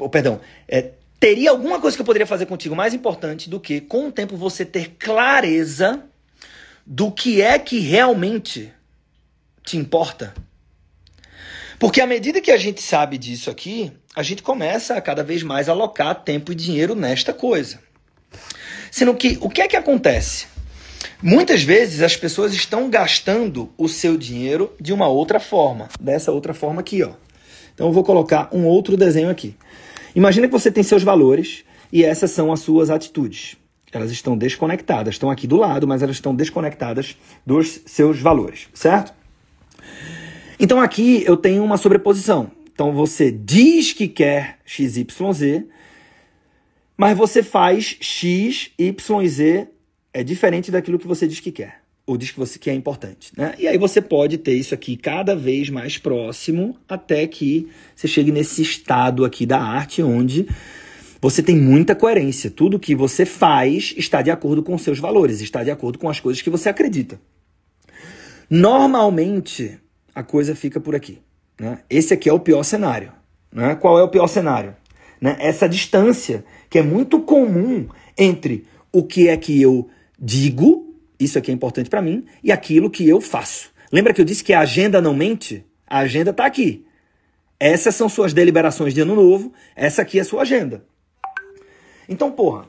[0.00, 3.80] oh, perdão, é, teria alguma coisa que eu poderia fazer contigo mais importante do que
[3.80, 6.02] com o tempo você ter clareza
[6.84, 8.72] do que é que realmente
[9.62, 10.34] te importa?
[11.78, 15.42] Porque à medida que a gente sabe disso aqui, a gente começa a cada vez
[15.42, 17.78] mais alocar tempo e dinheiro nesta coisa.
[18.94, 20.46] Sendo que o que é que acontece?
[21.20, 26.54] Muitas vezes as pessoas estão gastando o seu dinheiro de uma outra forma, dessa outra
[26.54, 27.10] forma aqui, ó.
[27.74, 29.56] Então eu vou colocar um outro desenho aqui.
[30.14, 33.56] Imagina que você tem seus valores e essas são as suas atitudes.
[33.90, 39.12] Elas estão desconectadas, estão aqui do lado, mas elas estão desconectadas dos seus valores, certo?
[40.56, 42.48] Então aqui eu tenho uma sobreposição.
[42.72, 45.64] Então você diz que quer XYZ,
[46.96, 49.68] mas você faz X, Y e Z
[50.12, 53.32] é diferente daquilo que você diz que quer, ou diz que você que é importante,
[53.36, 53.54] né?
[53.58, 58.30] E aí você pode ter isso aqui cada vez mais próximo até que você chegue
[58.30, 60.46] nesse estado aqui da arte onde
[61.20, 62.50] você tem muita coerência.
[62.50, 66.20] Tudo que você faz está de acordo com seus valores, está de acordo com as
[66.20, 67.18] coisas que você acredita.
[68.48, 69.78] Normalmente,
[70.14, 71.18] a coisa fica por aqui.
[71.58, 71.78] Né?
[71.88, 73.10] Esse aqui é o pior cenário.
[73.50, 73.74] Né?
[73.74, 74.76] Qual é o pior cenário?
[75.20, 75.36] Né?
[75.38, 81.50] Essa distância que é muito comum entre o que é que eu digo, isso aqui
[81.50, 83.70] é importante para mim, e aquilo que eu faço.
[83.92, 85.64] Lembra que eu disse que a agenda não mente?
[85.86, 86.84] A agenda está aqui.
[87.58, 90.84] Essas são suas deliberações de ano novo, essa aqui é a sua agenda.
[92.08, 92.66] Então, porra,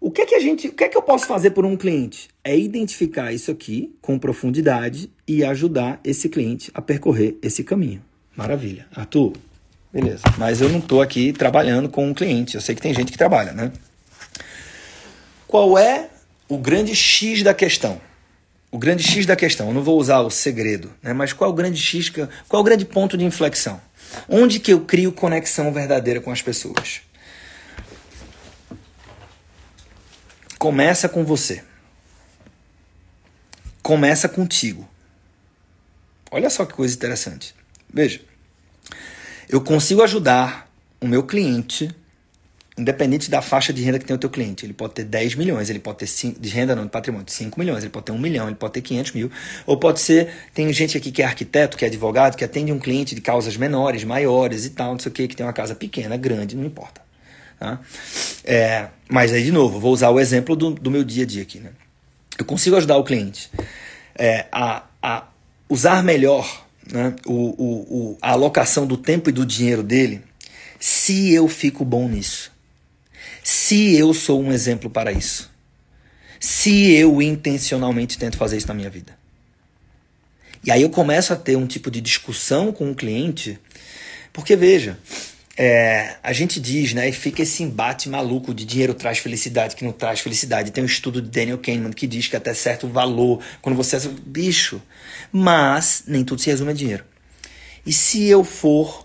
[0.00, 1.76] o que é que a gente, o que é que eu posso fazer por um
[1.76, 2.28] cliente?
[2.42, 8.02] É identificar isso aqui com profundidade e ajudar esse cliente a percorrer esse caminho.
[8.36, 8.86] Maravilha.
[8.94, 9.32] Arthur,
[9.94, 10.24] Beleza.
[10.36, 12.56] Mas eu não estou aqui trabalhando com um cliente.
[12.56, 13.70] Eu sei que tem gente que trabalha, né?
[15.46, 16.10] Qual é
[16.48, 18.00] o grande X da questão.
[18.70, 21.12] O grande X da questão, eu não vou usar o segredo, né?
[21.12, 23.80] mas qual é o grande X, qual é o grande ponto de inflexão?
[24.28, 27.02] Onde que eu crio conexão verdadeira com as pessoas?
[30.58, 31.62] Começa com você.
[33.80, 34.88] Começa contigo.
[36.30, 37.54] Olha só que coisa interessante.
[37.92, 38.20] Veja,
[39.48, 41.94] eu consigo ajudar o meu cliente
[42.76, 44.66] independente da faixa de renda que tem o teu cliente.
[44.66, 47.58] Ele pode ter 10 milhões, ele pode ter 5, de renda não, de patrimônio, 5
[47.58, 49.30] milhões, ele pode ter 1 milhão, ele pode ter 500 mil,
[49.64, 52.78] ou pode ser, tem gente aqui que é arquiteto, que é advogado, que atende um
[52.78, 55.74] cliente de causas menores, maiores e tal, não sei o que, que tem uma casa
[55.74, 57.00] pequena, grande, não importa.
[57.60, 57.80] Tá?
[58.44, 61.42] É, mas aí, de novo, vou usar o exemplo do, do meu dia a dia
[61.42, 61.60] aqui.
[61.60, 61.70] Né?
[62.36, 63.50] Eu consigo ajudar o cliente
[64.16, 65.28] é, a, a
[65.68, 70.22] usar melhor né, o, o, o, a alocação do tempo e do dinheiro dele
[70.78, 72.54] se eu fico bom nisso
[73.44, 75.50] se eu sou um exemplo para isso.
[76.40, 79.16] Se eu intencionalmente tento fazer isso na minha vida.
[80.64, 83.58] E aí eu começo a ter um tipo de discussão com o cliente,
[84.32, 84.98] porque veja,
[85.56, 89.84] é, a gente diz, né, e fica esse embate maluco de dinheiro traz felicidade, que
[89.84, 90.72] não traz felicidade.
[90.72, 94.00] Tem um estudo de Daniel Kahneman que diz que até certo valor, quando você é
[94.26, 94.82] bicho,
[95.30, 97.04] mas nem tudo se resume a dinheiro.
[97.86, 99.04] E se eu for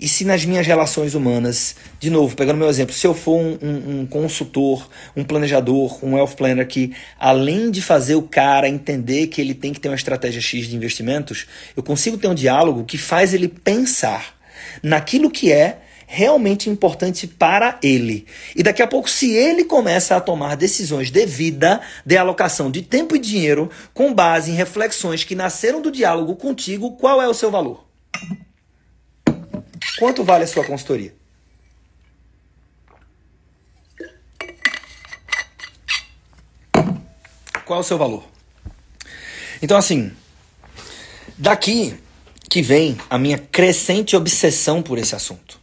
[0.00, 3.58] e se nas minhas relações humanas, de novo, pegando meu exemplo, se eu for um,
[3.60, 9.26] um, um, consultor, um planejador, um wealth planner que, além de fazer o cara entender
[9.26, 12.84] que ele tem que ter uma estratégia X de investimentos, eu consigo ter um diálogo
[12.84, 14.33] que faz ele pensar
[14.82, 18.26] naquilo que é realmente importante para ele.
[18.54, 22.82] E daqui a pouco, se ele começa a tomar decisões de vida, de alocação de
[22.82, 27.34] tempo e dinheiro, com base em reflexões que nasceram do diálogo contigo, qual é o
[27.34, 27.84] seu valor?
[29.98, 31.14] Quanto vale a sua consultoria?
[37.64, 38.24] Qual é o seu valor?
[39.62, 40.12] Então, assim,
[41.38, 41.98] daqui
[42.54, 45.58] que vem a minha crescente obsessão por esse assunto.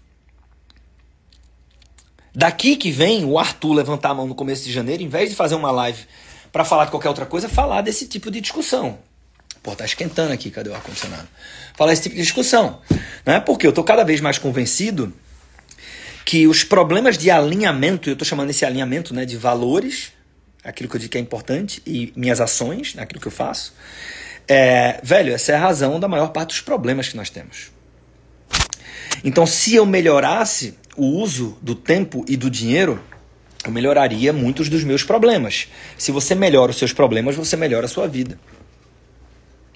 [2.35, 5.35] Daqui que vem o Arthur levantar a mão no começo de janeiro, em vez de
[5.37, 6.03] fazer uma live
[6.51, 8.99] para falar de qualquer outra coisa, falar desse tipo de discussão.
[9.63, 11.29] Pô, tá esquentando aqui, cadê o ar-condicionado?
[11.77, 12.81] Falar esse tipo de discussão.
[13.25, 13.39] Né?
[13.39, 15.13] Porque eu tô cada vez mais convencido
[16.25, 20.11] que os problemas de alinhamento, eu tô chamando esse alinhamento né, de valores,
[20.61, 23.73] aquilo que eu digo que é importante, e minhas ações, né, aquilo que eu faço,
[24.47, 27.71] é, velho, essa é a razão da maior parte dos problemas que nós temos.
[29.23, 33.01] Então, se eu melhorasse o uso do tempo e do dinheiro,
[33.63, 35.67] eu melhoraria muitos dos meus problemas.
[35.97, 38.37] Se você melhora os seus problemas, você melhora a sua vida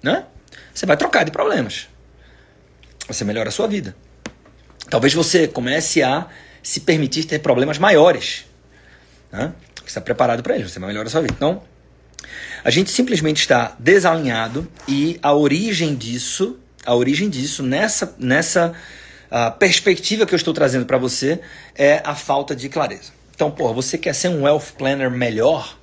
[0.05, 0.25] né?
[0.71, 1.89] Você vai trocar de problemas.
[3.07, 3.95] Você melhora a sua vida.
[4.87, 6.27] Talvez você comece a
[6.61, 8.45] se permitir ter problemas maiores.
[9.31, 9.51] Né?
[9.77, 11.33] Você está preparado para eles, você vai melhorar a sua vida.
[11.35, 11.63] Então,
[12.63, 18.73] a gente simplesmente está desalinhado e a origem disso, a origem disso nessa nessa
[19.31, 21.39] uh, perspectiva que eu estou trazendo para você
[21.75, 23.13] é a falta de clareza.
[23.33, 25.77] Então, pô, você quer ser um wealth planner melhor?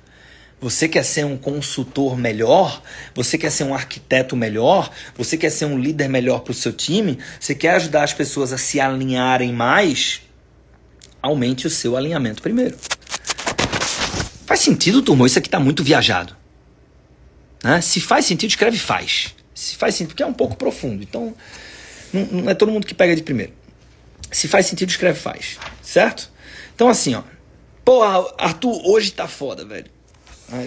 [0.59, 2.81] Você quer ser um consultor melhor?
[3.13, 4.89] Você quer ser um arquiteto melhor?
[5.17, 7.19] Você quer ser um líder melhor para o seu time?
[7.39, 10.21] Você quer ajudar as pessoas a se alinharem mais?
[11.21, 12.77] Aumente o seu alinhamento primeiro.
[14.53, 15.25] Faz sentido, turma?
[15.25, 16.37] Isso aqui está muito viajado.
[17.63, 17.81] Né?
[17.81, 19.33] Se faz sentido, escreve faz.
[19.51, 21.01] Se faz sentido, porque é um pouco profundo.
[21.01, 21.33] Então,
[22.13, 23.51] não, não é todo mundo que pega de primeiro.
[24.31, 25.57] Se faz sentido, escreve faz.
[25.81, 26.31] Certo?
[26.75, 27.23] Então, assim, ó.
[27.83, 29.89] Porra, Arthur, hoje tá foda, velho.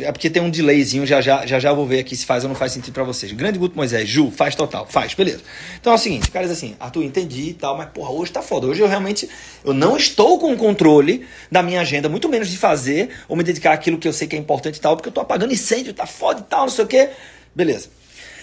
[0.01, 2.49] É porque tem um delayzinho, já já, já já vou ver aqui se faz ou
[2.49, 3.31] não faz sentido para vocês.
[3.33, 5.43] Grande Guto Moisés, Ju, faz total, faz, beleza.
[5.81, 8.67] Então é o seguinte, caras assim, Arthur, entendi e tal, mas porra, hoje tá foda.
[8.67, 9.29] Hoje eu realmente
[9.65, 13.45] eu não estou com o controle da minha agenda, muito menos de fazer ou me
[13.45, 15.95] dedicar àquilo que eu sei que é importante e tal, porque eu tô apagando incêndio,
[15.95, 17.11] tá foda e tal, não sei o quê.
[17.55, 17.89] Beleza.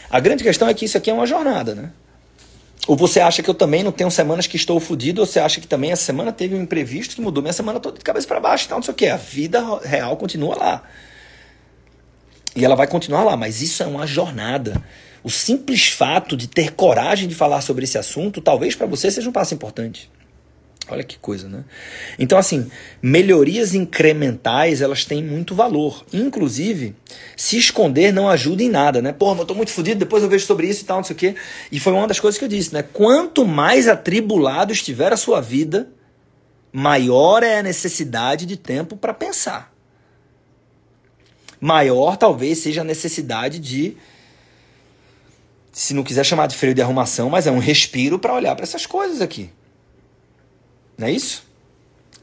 [0.09, 1.91] A grande questão é que isso aqui é uma jornada, né?
[2.87, 5.61] Ou você acha que eu também não tenho semanas que estou fodido, ou você acha
[5.61, 8.39] que também essa semana teve um imprevisto que mudou minha semana toda de cabeça para
[8.39, 9.07] baixo e tal, não sei o quê.
[9.07, 10.83] A vida real continua lá.
[12.55, 14.81] E ela vai continuar lá, mas isso é uma jornada.
[15.23, 19.29] O simples fato de ter coragem de falar sobre esse assunto, talvez para você seja
[19.29, 20.11] um passo importante.
[20.89, 21.63] Olha que coisa, né?
[22.19, 22.69] Então, assim,
[23.01, 26.03] melhorias incrementais, elas têm muito valor.
[26.11, 26.93] Inclusive,
[27.37, 29.13] se esconder não ajuda em nada, né?
[29.13, 31.19] Porra, eu tô muito fodido, depois eu vejo sobre isso e tal, não sei o
[31.19, 31.35] quê.
[31.71, 32.83] E foi uma das coisas que eu disse, né?
[32.83, 35.87] Quanto mais atribulado estiver a sua vida,
[36.71, 39.72] maior é a necessidade de tempo para pensar
[41.63, 43.95] maior talvez seja a necessidade de,
[45.71, 48.63] se não quiser chamar de freio de arrumação, mas é um respiro para olhar para
[48.63, 49.49] essas coisas aqui.
[50.97, 51.45] Não é isso?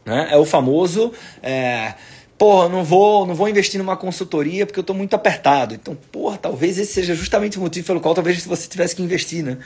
[0.04, 0.28] Né?
[0.30, 1.10] É o famoso
[1.42, 1.94] é,
[2.36, 5.74] porra, não vou, não vou investir numa consultoria porque eu estou muito apertado.
[5.74, 9.42] Então, porra, talvez esse seja justamente o motivo pelo qual talvez você tivesse que investir,
[9.42, 9.56] né?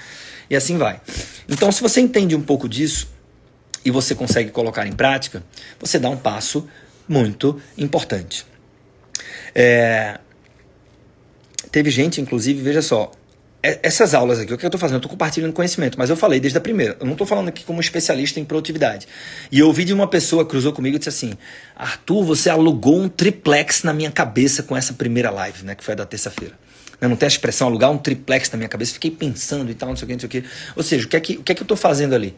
[0.49, 1.01] E assim vai.
[1.49, 3.09] Então, se você entende um pouco disso
[3.85, 5.43] e você consegue colocar em prática,
[5.81, 6.69] você dá um passo
[7.09, 8.54] muito importante.
[9.55, 10.19] É...
[11.71, 13.11] Teve gente, inclusive, veja só,
[13.67, 14.97] é, essas aulas aqui, o que eu estou fazendo?
[14.97, 16.99] Eu estou compartilhando conhecimento, mas eu falei desde a primeira.
[17.01, 19.09] Eu não estou falando aqui como especialista em produtividade.
[19.51, 21.33] E eu ouvi de uma pessoa, cruzou comigo e disse assim:
[21.75, 25.75] Arthur, você alugou um triplex na minha cabeça com essa primeira live, né?
[25.75, 26.53] Que foi a da terça-feira.
[27.01, 28.93] Não tem a expressão alugar um triplex na minha cabeça.
[28.93, 30.45] Fiquei pensando e tal, não sei o que, não sei o que.
[30.77, 32.37] Ou seja, o que é que, o que, é que eu estou fazendo ali?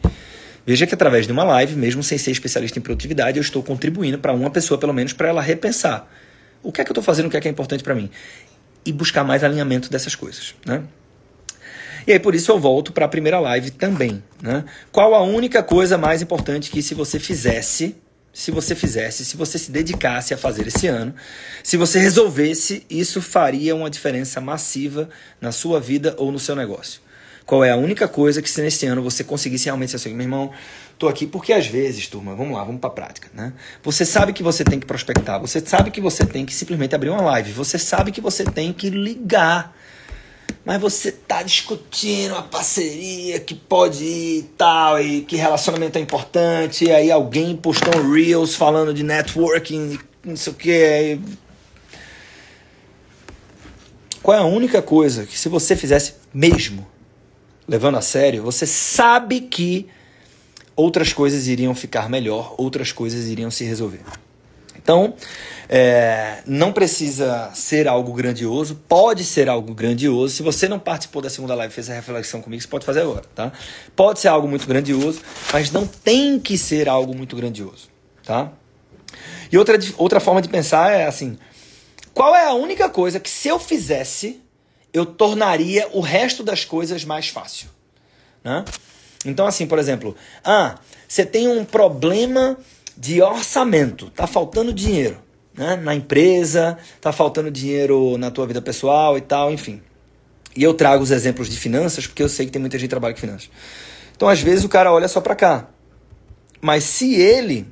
[0.65, 4.17] Veja que através de uma live, mesmo sem ser especialista em produtividade, eu estou contribuindo
[4.17, 6.09] para uma pessoa, pelo menos, para ela repensar.
[6.61, 8.09] O que é que eu estou fazendo, o que é que é importante para mim?
[8.85, 10.83] E buscar mais alinhamento dessas coisas, né?
[12.07, 14.23] E aí por isso eu volto para a primeira live também.
[14.41, 14.63] Né?
[14.93, 17.97] Qual a única coisa mais importante que se você fizesse,
[18.31, 21.13] se você fizesse, se você se dedicasse a fazer esse ano,
[21.61, 25.09] se você resolvesse, isso faria uma diferença massiva
[25.41, 27.01] na sua vida ou no seu negócio?
[27.47, 30.25] Qual é a única coisa que se nesse ano você conseguisse realmente ser assim, meu
[30.25, 30.51] irmão,
[30.99, 33.53] tô aqui porque às vezes, turma, vamos lá, vamos para a prática, né?
[33.81, 37.09] Você sabe que você tem que prospectar, você sabe que você tem que simplesmente abrir
[37.09, 39.73] uma live, você sabe que você tem que ligar
[40.67, 46.01] mas você tá discutindo a parceria que pode ir e tal, e que relacionamento é
[46.01, 51.19] importante, e aí alguém postou um Reels falando de networking, não sei o que.
[54.21, 56.85] Qual é a única coisa que se você fizesse mesmo,
[57.67, 59.87] levando a sério, você sabe que
[60.75, 64.01] outras coisas iriam ficar melhor, outras coisas iriam se resolver.
[64.77, 65.15] Então,
[65.67, 70.33] é, não precisa ser algo grandioso, pode ser algo grandioso.
[70.33, 73.01] Se você não participou da segunda live e fez a reflexão comigo, você pode fazer
[73.01, 73.51] agora, tá?
[73.95, 75.19] Pode ser algo muito grandioso,
[75.51, 77.89] mas não tem que ser algo muito grandioso,
[78.23, 78.49] tá?
[79.51, 81.37] E outra, outra forma de pensar é assim:
[82.13, 84.41] qual é a única coisa que se eu fizesse,
[84.97, 87.69] eu tornaria o resto das coisas mais fácil?
[88.43, 88.63] Né?
[89.25, 90.75] Então, assim, por exemplo, ah,
[91.07, 92.57] você tem um problema
[92.95, 95.21] de orçamento, tá faltando dinheiro
[95.57, 95.75] né?
[95.75, 99.81] na empresa, tá faltando dinheiro na tua vida pessoal e tal, enfim.
[100.55, 102.91] E eu trago os exemplos de finanças porque eu sei que tem muita gente que
[102.91, 103.49] trabalha com finanças.
[104.15, 105.67] Então, às vezes, o cara olha só para cá.
[106.59, 107.67] Mas se ele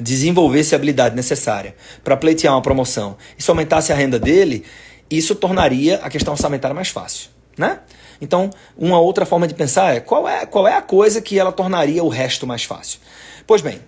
[0.00, 4.64] desenvolvesse a habilidade necessária para pleitear uma promoção e se aumentasse a renda dele,
[5.10, 7.80] isso tornaria a questão orçamentária mais fácil, né?
[8.20, 11.52] Então, uma outra forma de pensar é qual é, qual é a coisa que ela
[11.52, 12.98] tornaria o resto mais fácil?
[13.46, 13.80] Pois bem,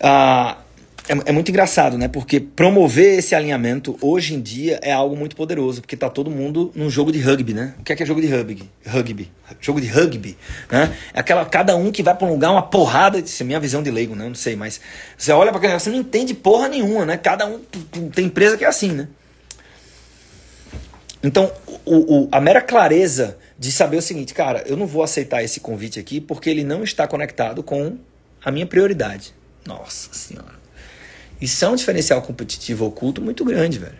[0.00, 0.58] ah,
[1.08, 2.08] é, é, muito engraçado, né?
[2.08, 6.72] Porque promover esse alinhamento hoje em dia é algo muito poderoso, porque tá todo mundo
[6.74, 7.74] num jogo de rugby, né?
[7.78, 8.70] O que é, que é jogo de rugby?
[8.86, 9.30] Rugby.
[9.60, 10.36] Jogo de rugby,
[10.70, 10.96] né?
[11.12, 13.18] É aquela, cada um que vai pra um lugar, uma porrada.
[13.18, 14.26] Isso é minha visão de leigo, né?
[14.26, 14.80] Não sei, mas
[15.16, 17.18] você olha pra aquele você não entende porra nenhuma, né?
[17.18, 17.60] Cada um.
[18.14, 19.08] Tem empresa que é assim, né?
[21.24, 21.50] Então,
[21.86, 25.58] o, o, a mera clareza de saber o seguinte, cara, eu não vou aceitar esse
[25.58, 27.96] convite aqui porque ele não está conectado com
[28.44, 29.34] a minha prioridade.
[29.66, 30.62] Nossa senhora.
[31.40, 33.96] Isso é um diferencial competitivo oculto muito grande, velho.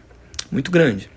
[0.52, 1.08] Muito grande.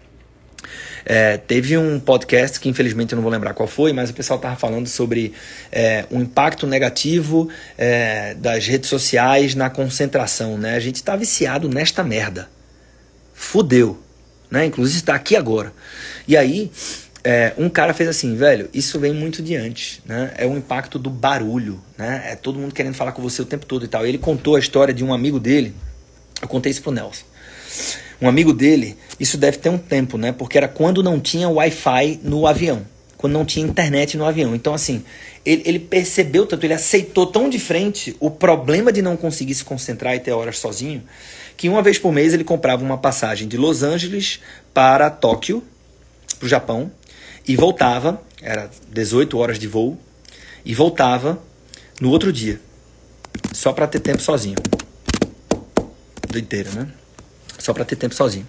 [1.05, 4.39] É, teve um podcast que infelizmente eu não vou lembrar qual foi, mas o pessoal
[4.39, 5.33] tava falando sobre
[5.69, 10.75] é, o impacto negativo é, das redes sociais na concentração, né?
[10.75, 12.49] A gente tá viciado nesta merda.
[13.33, 14.01] Fudeu,
[14.49, 14.65] né?
[14.65, 15.73] Inclusive está aqui agora.
[16.27, 16.71] E aí,
[17.23, 20.33] é, um cara fez assim, velho, isso vem muito de antes, né?
[20.37, 22.23] É o impacto do barulho, né?
[22.31, 24.05] É todo mundo querendo falar com você o tempo todo e tal.
[24.05, 25.73] E ele contou a história de um amigo dele
[26.41, 27.25] eu contei isso pro Nelson.
[28.21, 30.31] Um amigo dele, isso deve ter um tempo, né?
[30.31, 32.85] Porque era quando não tinha Wi-Fi no avião.
[33.15, 34.55] Quando não tinha internet no avião.
[34.55, 35.03] Então, assim,
[35.45, 39.63] ele, ele, percebeu tanto, ele aceitou tão de frente o problema de não conseguir se
[39.63, 41.03] concentrar e ter horas sozinho,
[41.57, 44.39] que uma vez por mês ele comprava uma passagem de Los Angeles
[44.73, 45.63] para Tóquio,
[46.39, 46.91] pro Japão,
[47.47, 49.99] e voltava, era 18 horas de voo,
[50.63, 51.41] e voltava
[51.99, 52.61] no outro dia,
[53.53, 54.55] só para ter tempo sozinho
[56.35, 56.87] inteiro, né?
[57.57, 58.47] Só para ter tempo sozinho.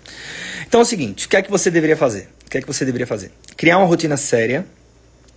[0.66, 2.28] Então é o seguinte, o que é que você deveria fazer?
[2.46, 3.32] O que é que você deveria fazer?
[3.56, 4.66] Criar uma rotina séria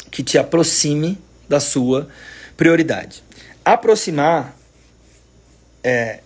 [0.10, 1.18] que te aproxime
[1.48, 2.10] da sua
[2.58, 3.24] prioridade.
[3.64, 4.56] Aproximar,
[5.84, 6.20] é,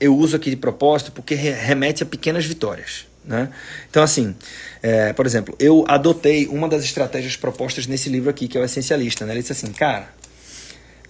[0.00, 3.06] eu uso aqui de propósito porque remete a pequenas vitórias.
[3.24, 3.50] Né?
[3.88, 4.34] Então, assim,
[4.82, 8.64] é, por exemplo, eu adotei uma das estratégias propostas nesse livro aqui, que é o
[8.64, 9.26] Essencialista.
[9.26, 9.34] Né?
[9.34, 10.08] Ele disse assim, cara,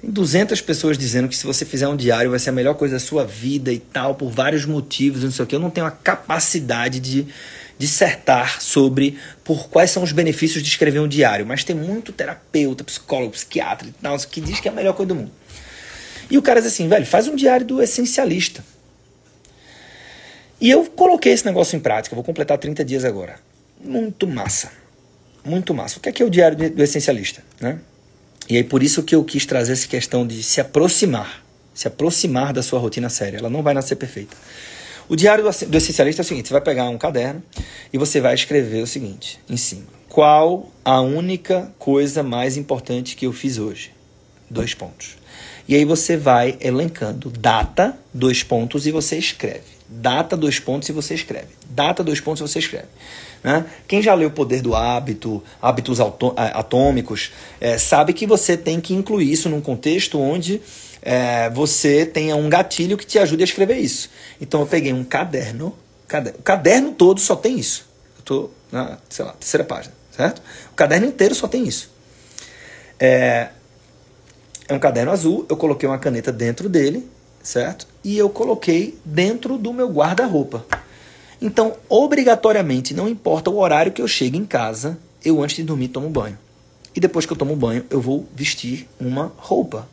[0.01, 2.95] tem 200 pessoas dizendo que se você fizer um diário vai ser a melhor coisa
[2.95, 5.55] da sua vida e tal, por vários motivos, não sei o que.
[5.55, 7.27] Eu não tenho a capacidade de
[7.79, 12.85] dissertar sobre por quais são os benefícios de escrever um diário, mas tem muito terapeuta,
[12.85, 15.33] psicólogo, psiquiatra e tal, que diz que é a melhor coisa do mundo.
[16.31, 18.63] E o cara diz assim, velho, faz um diário do essencialista.
[20.61, 23.37] E eu coloquei esse negócio em prática, vou completar 30 dias agora.
[23.83, 24.71] Muito massa.
[25.45, 25.99] Muito massa.
[25.99, 27.43] O que é, que é o diário do essencialista?
[27.59, 27.79] Né?
[28.49, 31.43] E aí por isso que eu quis trazer essa questão de se aproximar,
[31.73, 33.39] se aproximar da sua rotina séria.
[33.39, 34.37] Ela não vai nascer perfeita.
[35.09, 37.43] O diário do essencialista é o seguinte: você vai pegar um caderno
[37.93, 43.27] e você vai escrever o seguinte em cima: Qual a única coisa mais importante que
[43.27, 43.93] eu fiz hoje?
[44.49, 45.17] Dois pontos.
[45.67, 49.80] E aí você vai elencando data, dois pontos e você escreve.
[49.91, 51.49] Data, dois pontos e você escreve.
[51.69, 52.87] Data, dois pontos e você escreve.
[53.43, 53.67] Né?
[53.89, 58.95] Quem já leu O Poder do Hábito, Hábitos Atômicos, é, sabe que você tem que
[58.95, 60.61] incluir isso num contexto onde
[61.03, 64.11] é, você tenha um gatilho que te ajude a escrever isso.
[64.41, 65.75] Então eu peguei um caderno,
[66.07, 67.89] caderno o caderno todo só tem isso.
[68.17, 70.41] Eu estou na, sei lá, terceira página, certo?
[70.71, 71.91] O caderno inteiro só tem isso.
[72.99, 73.49] É,
[74.69, 77.09] é um caderno azul, eu coloquei uma caneta dentro dele,
[77.43, 77.87] certo?
[78.03, 80.65] E eu coloquei dentro do meu guarda-roupa.
[81.41, 85.89] Então, obrigatoriamente, não importa o horário que eu chego em casa, eu antes de dormir
[85.89, 86.39] tomo banho.
[86.95, 89.89] E depois que eu tomo banho, eu vou vestir uma roupa.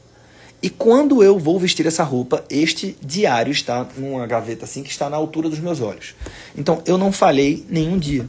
[0.62, 5.10] E quando eu vou vestir essa roupa, este diário está numa gaveta assim que está
[5.10, 6.16] na altura dos meus olhos.
[6.58, 8.28] Então, eu não falhei nenhum dia.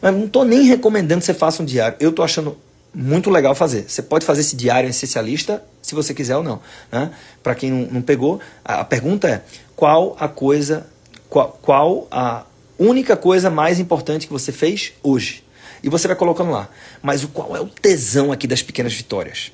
[0.00, 1.96] Mas não estou nem recomendando que você faça um diário.
[1.98, 2.56] Eu estou achando
[2.94, 3.88] muito legal fazer.
[3.88, 6.60] Você pode fazer esse diário essencialista se você quiser ou não.
[6.90, 7.10] Né?
[7.42, 9.42] Para quem não, não, pegou, a, a, pergunta é
[9.76, 10.86] qual a coisa,
[11.28, 12.44] qual, qual a
[12.78, 15.44] única coisa mais importante que você fez hoje?
[15.82, 16.68] E você vai colocando lá.
[17.02, 19.52] Mas o qual é o tesão aqui das pequenas vitórias?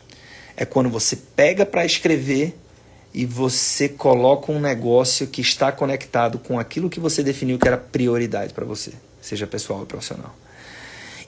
[0.56, 2.56] É quando você pega para escrever
[3.12, 7.76] e você coloca um negócio que está conectado com aquilo que você definiu que era
[7.76, 10.34] prioridade para você, seja pessoal ou profissional.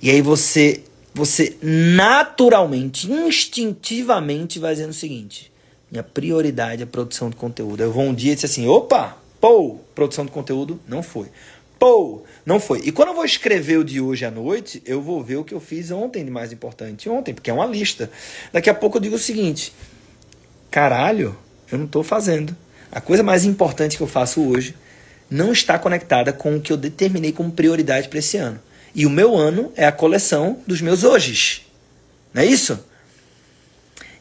[0.03, 0.83] E aí você
[1.17, 5.51] você naturalmente, instintivamente vai dizendo o seguinte:
[5.91, 7.83] minha prioridade é a produção de conteúdo.
[7.83, 11.29] Eu vou um dia e assim: opa, pô, produção de conteúdo não foi.
[11.79, 12.81] Pô, não foi.
[12.85, 15.55] E quando eu vou escrever o de hoje à noite, eu vou ver o que
[15.55, 18.11] eu fiz ontem de mais importante ontem, porque é uma lista.
[18.53, 19.73] Daqui a pouco eu digo o seguinte:
[20.71, 21.35] caralho,
[21.73, 22.55] eu não estou fazendo.
[22.93, 24.75] A coisa mais importante que eu faço hoje
[25.31, 28.61] não está conectada com o que eu determinei como prioridade para esse ano.
[28.97, 31.61] E o meu ano é a coleção dos meus hojes.
[32.33, 32.83] Não é isso?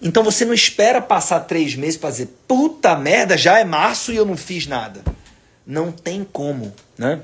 [0.02, 4.18] Então você não espera passar três meses para dizer, puta merda, já é março e
[4.18, 5.02] eu não fiz nada.
[5.66, 7.22] Não tem como, né?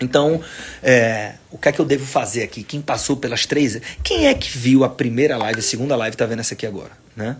[0.00, 0.40] Então,
[0.80, 2.62] é, o que é que eu devo fazer aqui?
[2.62, 3.80] Quem passou pelas três?
[4.04, 6.92] Quem é que viu a primeira live, a segunda live, tá vendo essa aqui agora,
[7.16, 7.36] né?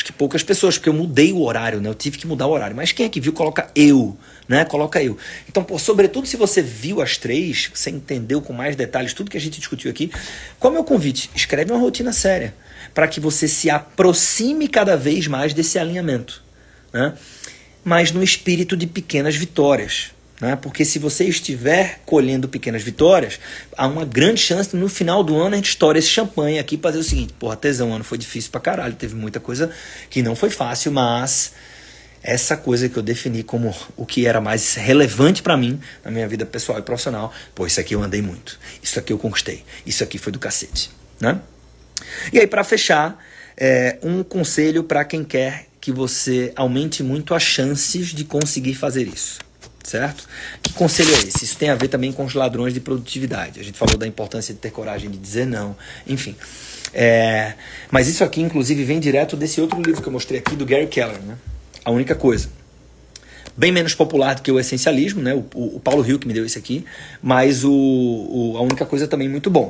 [0.00, 1.86] Acho que poucas pessoas, porque eu mudei o horário, né?
[1.86, 2.74] Eu tive que mudar o horário.
[2.74, 4.16] Mas quem é que viu, coloca eu,
[4.48, 4.64] né?
[4.64, 5.18] Coloca eu.
[5.46, 9.36] Então, pô, sobretudo se você viu as três, você entendeu com mais detalhes tudo que
[9.36, 10.10] a gente discutiu aqui,
[10.58, 11.28] qual é o meu convite?
[11.36, 12.54] Escreve uma rotina séria,
[12.94, 16.42] para que você se aproxime cada vez mais desse alinhamento,
[16.94, 17.12] né?
[17.84, 20.12] Mas no espírito de pequenas vitórias.
[20.40, 20.56] Né?
[20.56, 23.38] Porque se você estiver colhendo pequenas vitórias,
[23.76, 26.90] há uma grande chance no final do ano a gente estoura esse champanhe aqui para
[26.92, 29.70] fazer o seguinte: porra, tesão, ano foi difícil pra caralho, teve muita coisa
[30.08, 31.52] que não foi fácil, mas
[32.22, 36.26] essa coisa que eu defini como o que era mais relevante para mim na minha
[36.26, 40.02] vida pessoal e profissional, pô, isso aqui eu andei muito, isso aqui eu conquistei, isso
[40.02, 41.38] aqui foi do cacete, né?
[42.32, 43.22] E aí para fechar,
[43.56, 49.06] é, um conselho para quem quer que você aumente muito as chances de conseguir fazer
[49.06, 49.38] isso
[49.82, 50.28] certo?
[50.62, 51.44] Que conselho é esse?
[51.44, 53.60] Isso tem a ver também com os ladrões de produtividade.
[53.60, 55.76] A gente falou da importância de ter coragem de dizer não,
[56.06, 56.36] enfim.
[56.92, 57.54] É,
[57.90, 60.86] mas isso aqui, inclusive, vem direto desse outro livro que eu mostrei aqui, do Gary
[60.86, 61.36] Keller, né?
[61.84, 62.48] A única coisa.
[63.56, 65.34] Bem menos popular do que o essencialismo, né?
[65.34, 66.84] O, o, o Paulo Hill que me deu esse aqui,
[67.22, 69.68] mas o, o, a única coisa também muito bom.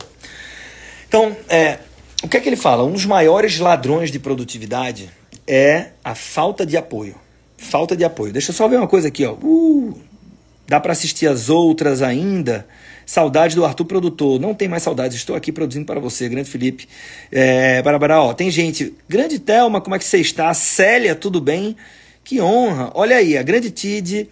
[1.08, 1.78] Então, é,
[2.22, 2.84] o que é que ele fala?
[2.84, 5.10] Um dos maiores ladrões de produtividade
[5.46, 7.16] é a falta de apoio.
[7.60, 8.32] Falta de apoio.
[8.32, 9.34] Deixa eu só ver uma coisa aqui, ó.
[9.34, 9.96] Uh,
[10.70, 12.64] Dá para assistir as outras ainda.
[13.04, 14.38] Saudade do Arthur Produtor.
[14.38, 15.16] Não tem mais saudades.
[15.16, 16.88] Estou aqui produzindo para você, grande Felipe.
[17.32, 18.94] É, Barabará, ó, tem gente.
[19.08, 20.54] Grande Thelma, como é que você está?
[20.54, 21.76] Célia, tudo bem?
[22.22, 22.92] Que honra.
[22.94, 24.28] Olha aí, a grande Tid,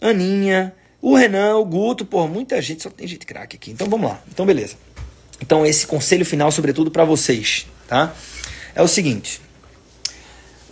[0.00, 3.70] Aninha, o Renan, o Guto, pô, muita gente, só tem gente craque aqui.
[3.70, 4.22] Então vamos lá.
[4.32, 4.76] Então beleza.
[5.42, 8.14] Então esse conselho final, sobretudo para vocês, tá?
[8.74, 9.42] É o seguinte.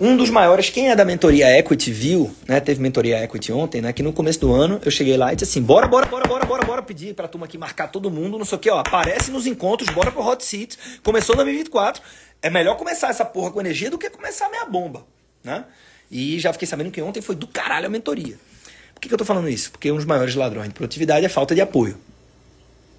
[0.01, 2.59] Um dos maiores, quem é da mentoria Equity viu, né?
[2.59, 3.93] Teve mentoria Equity ontem, né?
[3.93, 6.47] Que no começo do ano eu cheguei lá e disse assim: bora, bora, bora, bora,
[6.47, 8.81] bora, bora pedir pra turma aqui marcar todo mundo, não sei o que, ó.
[8.81, 10.79] Aparece nos encontros, bora pro Hot Seat.
[11.03, 12.03] Começou 2024.
[12.41, 15.05] É melhor começar essa porra com energia do que começar a minha bomba,
[15.45, 15.67] né?
[16.11, 18.39] E já fiquei sabendo que ontem foi do caralho a mentoria.
[18.95, 19.71] Por que, que eu tô falando isso?
[19.71, 21.99] Porque um dos maiores ladrões de produtividade é falta de apoio.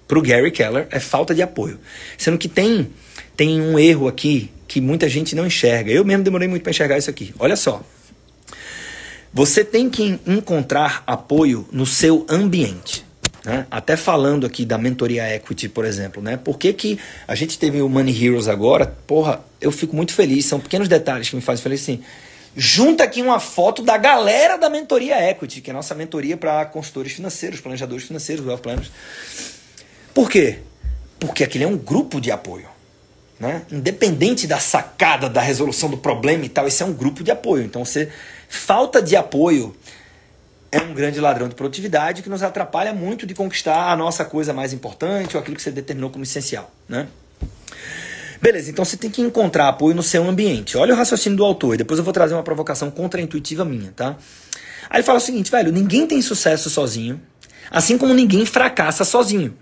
[0.06, 1.80] Pro Gary Keller é falta de apoio.
[2.16, 2.92] Sendo que tem,
[3.36, 5.90] tem um erro aqui que muita gente não enxerga.
[5.90, 7.34] Eu mesmo demorei muito para enxergar isso aqui.
[7.38, 7.82] Olha só.
[9.32, 13.04] Você tem que encontrar apoio no seu ambiente.
[13.44, 13.66] Né?
[13.70, 16.36] Até falando aqui da mentoria equity, por exemplo, né?
[16.36, 18.96] Por que, que a gente teve o Money Heroes agora?
[19.06, 20.46] Porra, eu fico muito feliz.
[20.46, 21.82] São pequenos detalhes que me fazem feliz.
[21.82, 22.02] Assim,
[22.56, 26.64] junta aqui uma foto da galera da mentoria equity, que é a nossa mentoria para
[26.66, 28.90] consultores financeiros, planejadores financeiros, wealth planners.
[30.14, 30.58] Por quê?
[31.18, 32.71] Porque aquele é um grupo de apoio.
[33.42, 33.62] Né?
[33.72, 37.64] Independente da sacada, da resolução do problema e tal, esse é um grupo de apoio.
[37.64, 38.08] Então, você
[38.48, 39.74] falta de apoio
[40.70, 44.52] é um grande ladrão de produtividade que nos atrapalha muito de conquistar a nossa coisa
[44.52, 47.08] mais importante ou aquilo que você determinou como essencial, né?
[48.40, 50.76] Beleza, então você tem que encontrar apoio no seu ambiente.
[50.76, 54.16] Olha o raciocínio do autor, e depois eu vou trazer uma provocação contraintuitiva minha, tá?
[54.88, 57.20] Aí ele fala o seguinte, velho, ninguém tem sucesso sozinho,
[57.72, 59.52] assim como ninguém fracassa sozinho.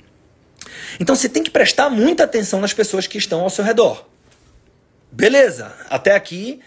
[0.99, 4.07] Então você tem que prestar muita atenção nas pessoas que estão ao seu redor.
[5.13, 6.61] Beleza, até aqui,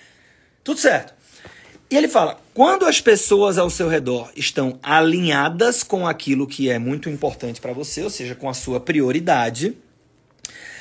[0.64, 1.14] tudo certo.
[1.90, 6.80] E ele fala: quando as pessoas ao seu redor estão alinhadas com aquilo que é
[6.80, 9.78] muito importante para você, ou seja, com a sua prioridade,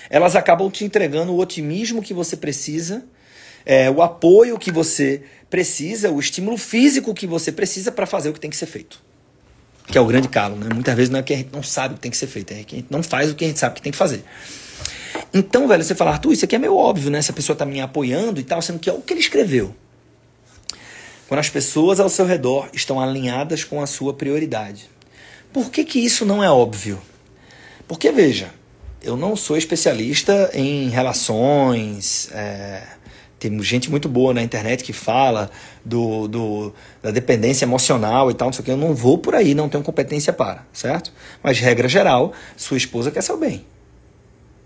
[0.09, 3.05] elas acabam te entregando o otimismo que você precisa,
[3.65, 8.33] é, o apoio que você precisa, o estímulo físico que você precisa para fazer o
[8.33, 9.01] que tem que ser feito.
[9.87, 10.69] Que é o grande calo, né?
[10.73, 12.53] Muitas vezes não é que a gente não sabe o que tem que ser feito,
[12.53, 14.25] é que a gente não faz o que a gente sabe que tem que fazer.
[15.35, 17.21] Então, velho, você fala, Arthur, isso aqui é meio óbvio, né?
[17.23, 19.75] Se a pessoa tá me apoiando e tal, sendo que é o que ele escreveu.
[21.27, 24.91] Quando as pessoas ao seu redor estão alinhadas com a sua prioridade.
[25.53, 27.01] Por que, que isso não é óbvio?
[27.89, 28.53] Porque, veja,
[29.03, 32.29] eu não sou especialista em relações.
[32.33, 32.83] É,
[33.49, 35.51] tem gente muito boa na internet que fala
[35.85, 36.73] do, do,
[37.03, 38.71] da dependência emocional e tal, não sei o que.
[38.71, 41.13] Eu não vou por aí, não tenho competência para, certo?
[41.43, 43.65] Mas, regra geral, sua esposa quer seu bem.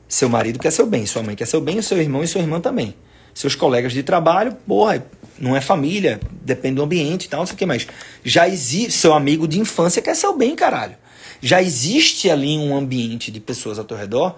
[0.06, 2.60] Seu marido quer seu bem, sua mãe quer seu bem, seu irmão e sua irmã
[2.60, 2.94] também.
[3.32, 5.04] Seus colegas de trabalho, porra,
[5.38, 7.86] não é família, depende do ambiente e tal, não sei o que, mas
[8.22, 10.96] já existe, seu amigo de infância quer seu bem, caralho.
[11.40, 14.36] Já existe ali um ambiente de pessoas ao teu redor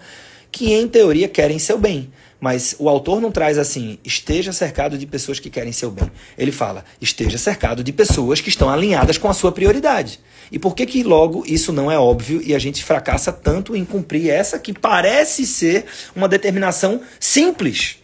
[0.50, 2.10] que, em teoria, querem seu bem.
[2.40, 6.10] Mas o autor não traz assim, esteja cercado de pessoas que querem seu bem.
[6.36, 10.20] Ele fala, esteja cercado de pessoas que estão alinhadas com a sua prioridade.
[10.52, 13.84] E por que que logo isso não é óbvio e a gente fracassa tanto em
[13.84, 15.84] cumprir essa que parece ser
[16.14, 17.96] uma determinação simples?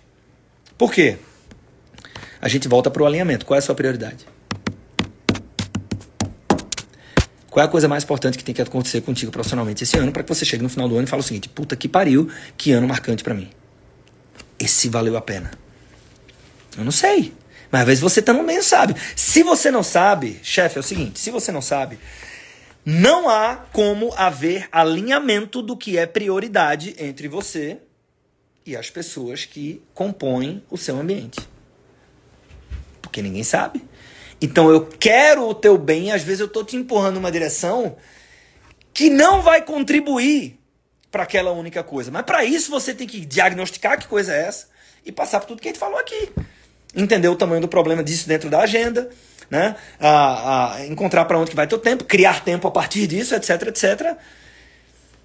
[0.76, 1.16] Por quê?
[2.44, 3.46] a gente volta para o alinhamento.
[3.46, 4.26] Qual é a sua prioridade?
[7.48, 10.22] Qual é a coisa mais importante que tem que acontecer contigo profissionalmente esse ano para
[10.22, 12.28] que você chegue no final do ano e fale o seguinte: puta que pariu,
[12.58, 13.48] que ano marcante para mim.
[14.58, 15.50] Esse valeu a pena.
[16.76, 17.32] Eu não sei.
[17.70, 18.94] Mas às vezes você também sabe.
[19.16, 21.98] Se você não sabe, chefe, é o seguinte: se você não sabe,
[22.84, 27.78] não há como haver alinhamento do que é prioridade entre você
[28.66, 31.40] e as pessoas que compõem o seu ambiente.
[33.02, 33.84] Porque ninguém sabe.
[34.40, 37.96] Então eu quero o teu bem, às vezes eu estou te empurrando numa direção
[38.92, 40.58] que não vai contribuir
[41.14, 42.10] para aquela única coisa.
[42.10, 44.66] Mas para isso você tem que diagnosticar que coisa é essa
[45.06, 46.32] e passar por tudo que a gente falou aqui.
[46.92, 49.08] Entender o tamanho do problema disso dentro da agenda,
[49.48, 49.76] né?
[50.00, 53.68] A, a encontrar para onde que vai teu tempo, criar tempo a partir disso, etc,
[53.68, 54.16] etc.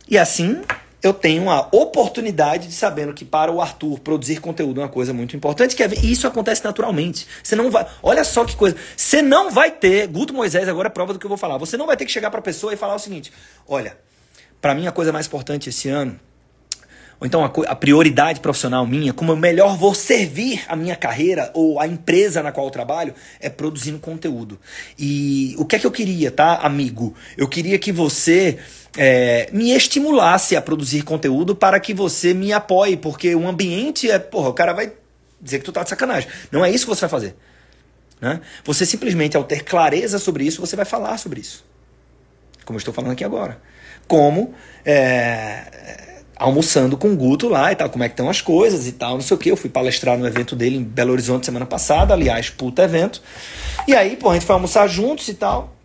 [0.08, 0.62] E assim
[1.02, 5.12] eu tenho a oportunidade de sabendo que para o Arthur produzir conteúdo é uma coisa
[5.12, 7.26] muito importante, que é, e isso acontece naturalmente.
[7.42, 8.76] Você não vai, olha só que coisa.
[8.96, 11.58] Você não vai ter, Guto Moisés agora é prova do que eu vou falar.
[11.58, 13.34] Você não vai ter que chegar para a pessoa e falar o seguinte:
[13.68, 13.98] "Olha,
[14.62, 16.20] para mim a coisa mais importante esse ano
[17.20, 21.51] ou então a, a, prioridade profissional minha, como eu melhor vou servir a minha carreira
[21.53, 24.57] ou a empresa na qual eu trabalho, é produzindo conteúdo.
[24.97, 27.14] E o que é que eu queria, tá, amigo?
[27.36, 28.57] Eu queria que você
[28.97, 34.18] é, me estimulasse a produzir conteúdo para que você me apoie, porque o ambiente é,
[34.18, 34.93] porra, o cara vai
[35.41, 36.30] dizer que tu tá de sacanagem.
[36.49, 37.36] Não é isso que você vai fazer.
[38.22, 38.39] Né?
[38.64, 41.66] Você simplesmente, ao ter clareza sobre isso, você vai falar sobre isso.
[42.70, 43.59] Como eu estou falando aqui agora.
[44.07, 44.53] Como
[44.86, 48.91] é, almoçando com o Guto lá e tal, como é que estão as coisas e
[48.91, 49.49] tal, não sei o que.
[49.49, 53.24] Eu fui palestrar no evento dele em Belo Horizonte semana passada, aliás, puta evento.
[53.88, 55.76] E aí, pô, a gente foi almoçar juntos e tal.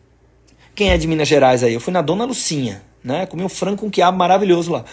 [0.75, 1.73] Quem é de Minas Gerais aí?
[1.73, 3.25] Eu fui na Dona Lucinha, né?
[3.25, 4.85] Comi um frango com quiabo maravilhoso lá.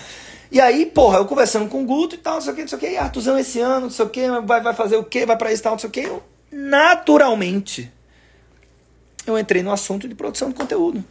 [0.50, 2.70] E aí, porra, eu conversando com o Guto e tal, não sei o que, não
[2.70, 2.90] sei o que.
[2.90, 5.52] E Artuzão esse ano, não sei o que, vai, vai fazer o que, vai pra
[5.52, 6.00] isso e tal, não sei o que.
[6.00, 7.92] Eu, naturalmente,
[9.28, 11.04] eu entrei no assunto de produção de conteúdo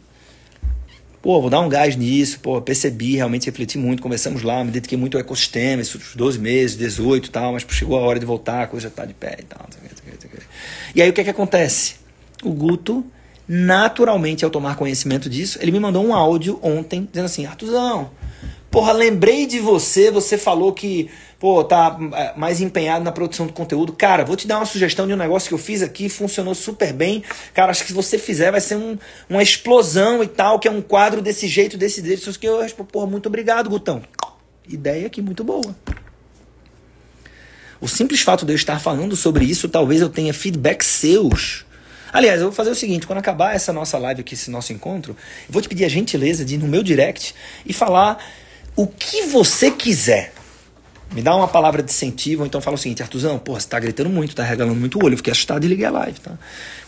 [1.21, 4.97] pô, vou dar um gás nisso, pô, percebi, realmente refleti muito, conversamos lá, me dediquei
[4.97, 8.63] muito ao ecossistema, esses 12 meses, 18 e tal, mas chegou a hora de voltar,
[8.63, 9.67] a coisa já tá de pé e tal.
[10.95, 11.95] E aí o que é que acontece?
[12.43, 13.05] O Guto,
[13.47, 18.09] naturalmente, ao tomar conhecimento disso, ele me mandou um áudio ontem, dizendo assim, Artuzão,
[18.71, 23.51] Porra, lembrei de você, você falou que, pô, tá é, mais empenhado na produção do
[23.51, 23.91] conteúdo.
[23.91, 26.93] Cara, vou te dar uma sugestão de um negócio que eu fiz aqui, funcionou super
[26.93, 27.21] bem.
[27.53, 28.97] Cara, acho que se você fizer vai ser um,
[29.29, 32.39] uma explosão e tal, que é um quadro desse jeito, desse jeito.
[32.39, 34.01] que eu respondo, porra, muito obrigado, Gutão.
[34.69, 35.75] Ideia aqui muito boa.
[37.81, 41.65] O simples fato de eu estar falando sobre isso, talvez eu tenha feedbacks seus
[42.13, 45.15] Aliás, eu vou fazer o seguinte: quando acabar essa nossa live aqui, esse nosso encontro,
[45.47, 47.33] eu vou te pedir a gentileza de ir no meu direct
[47.65, 48.17] e falar
[48.75, 50.33] o que você quiser.
[51.13, 53.77] Me dá uma palavra de incentivo, ou então fala o seguinte, Artuzão, porra, você tá
[53.77, 56.37] gritando muito, tá regalando muito o olho, eu fiquei assustado e liguei a live, tá?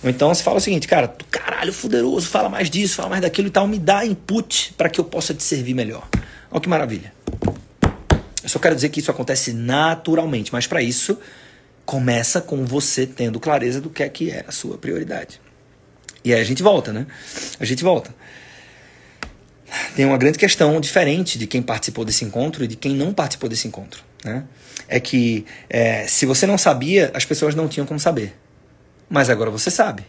[0.01, 3.21] Ou então você fala o seguinte, cara, tu caralho, fuderoso, fala mais disso, fala mais
[3.21, 6.07] daquilo e tal, me dá input para que eu possa te servir melhor.
[6.49, 7.13] Olha que maravilha.
[8.41, 11.17] Eu só quero dizer que isso acontece naturalmente, mas para isso
[11.85, 15.41] começa com você tendo clareza do que é que é a sua prioridade.
[16.23, 17.05] E aí a gente volta, né?
[17.59, 18.15] A gente volta.
[19.95, 23.49] Tem uma grande questão diferente de quem participou desse encontro e de quem não participou
[23.49, 24.43] desse encontro, né?
[24.87, 28.35] É que é, se você não sabia, as pessoas não tinham como saber.
[29.09, 30.03] Mas agora você sabe.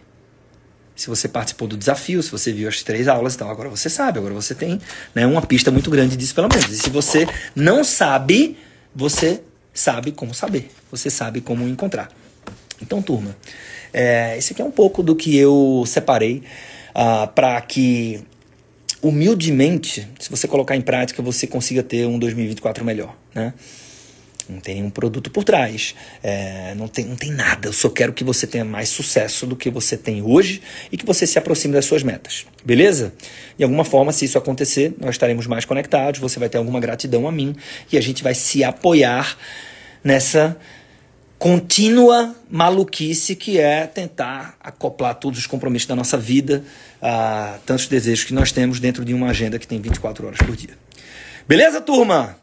[0.97, 4.19] Se você participou do desafio, se você viu as três aulas, então agora você sabe,
[4.19, 4.81] agora você tem
[5.15, 6.71] né, uma pista muito grande disso, pelo menos.
[6.71, 8.57] E se você não sabe,
[8.95, 9.43] você
[9.73, 12.09] sabe como saber, você sabe como encontrar.
[12.81, 13.37] Então, turma,
[13.93, 16.43] é, esse aqui é um pouco do que eu separei
[16.91, 18.25] uh, para que,
[19.05, 23.53] humildemente, se você colocar em prática, você consiga ter um 2024 melhor, né?
[24.49, 27.69] Não tem nenhum produto por trás, é, não, tem, não tem nada.
[27.69, 30.61] Eu só quero que você tenha mais sucesso do que você tem hoje
[30.93, 32.45] e que você se aproxime das suas metas.
[32.63, 33.15] Beleza?
[33.57, 37.27] De alguma forma, se isso acontecer, nós estaremos mais conectados, você vai ter alguma gratidão
[37.27, 37.57] a mim
[37.91, 39.39] e a gente vai se apoiar
[40.03, 40.59] nessa
[41.39, 46.64] contínua maluquice que é tentar acoplar todos os compromissos da nossa vida
[47.03, 50.57] a tantos desejos que nós temos dentro de uma agenda que tem 24 horas por
[50.57, 50.76] dia.
[51.47, 52.37] Beleza, turma?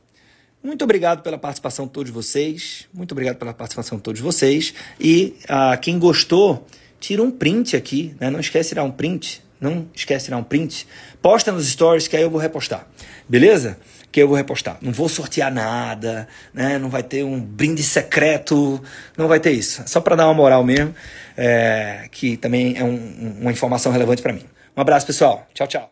[0.63, 2.87] Muito obrigado pela participação de todos vocês.
[2.93, 4.75] Muito obrigado pela participação de todos vocês.
[4.99, 6.67] E uh, quem gostou,
[6.99, 8.15] tira um print aqui.
[8.19, 8.29] Né?
[8.29, 9.41] Não esquece de tirar um print.
[9.59, 10.87] Não esquece de tirar um print.
[11.19, 12.87] Posta nos stories que aí eu vou repostar.
[13.27, 13.79] Beleza?
[14.11, 14.77] Que eu vou repostar.
[14.81, 16.77] Não vou sortear nada, né?
[16.77, 18.81] Não vai ter um brinde secreto.
[19.17, 19.83] Não vai ter isso.
[19.85, 20.93] Só para dar uma moral mesmo.
[21.37, 24.45] É, que também é um, uma informação relevante para mim.
[24.75, 25.47] Um abraço, pessoal.
[25.53, 25.91] Tchau, tchau.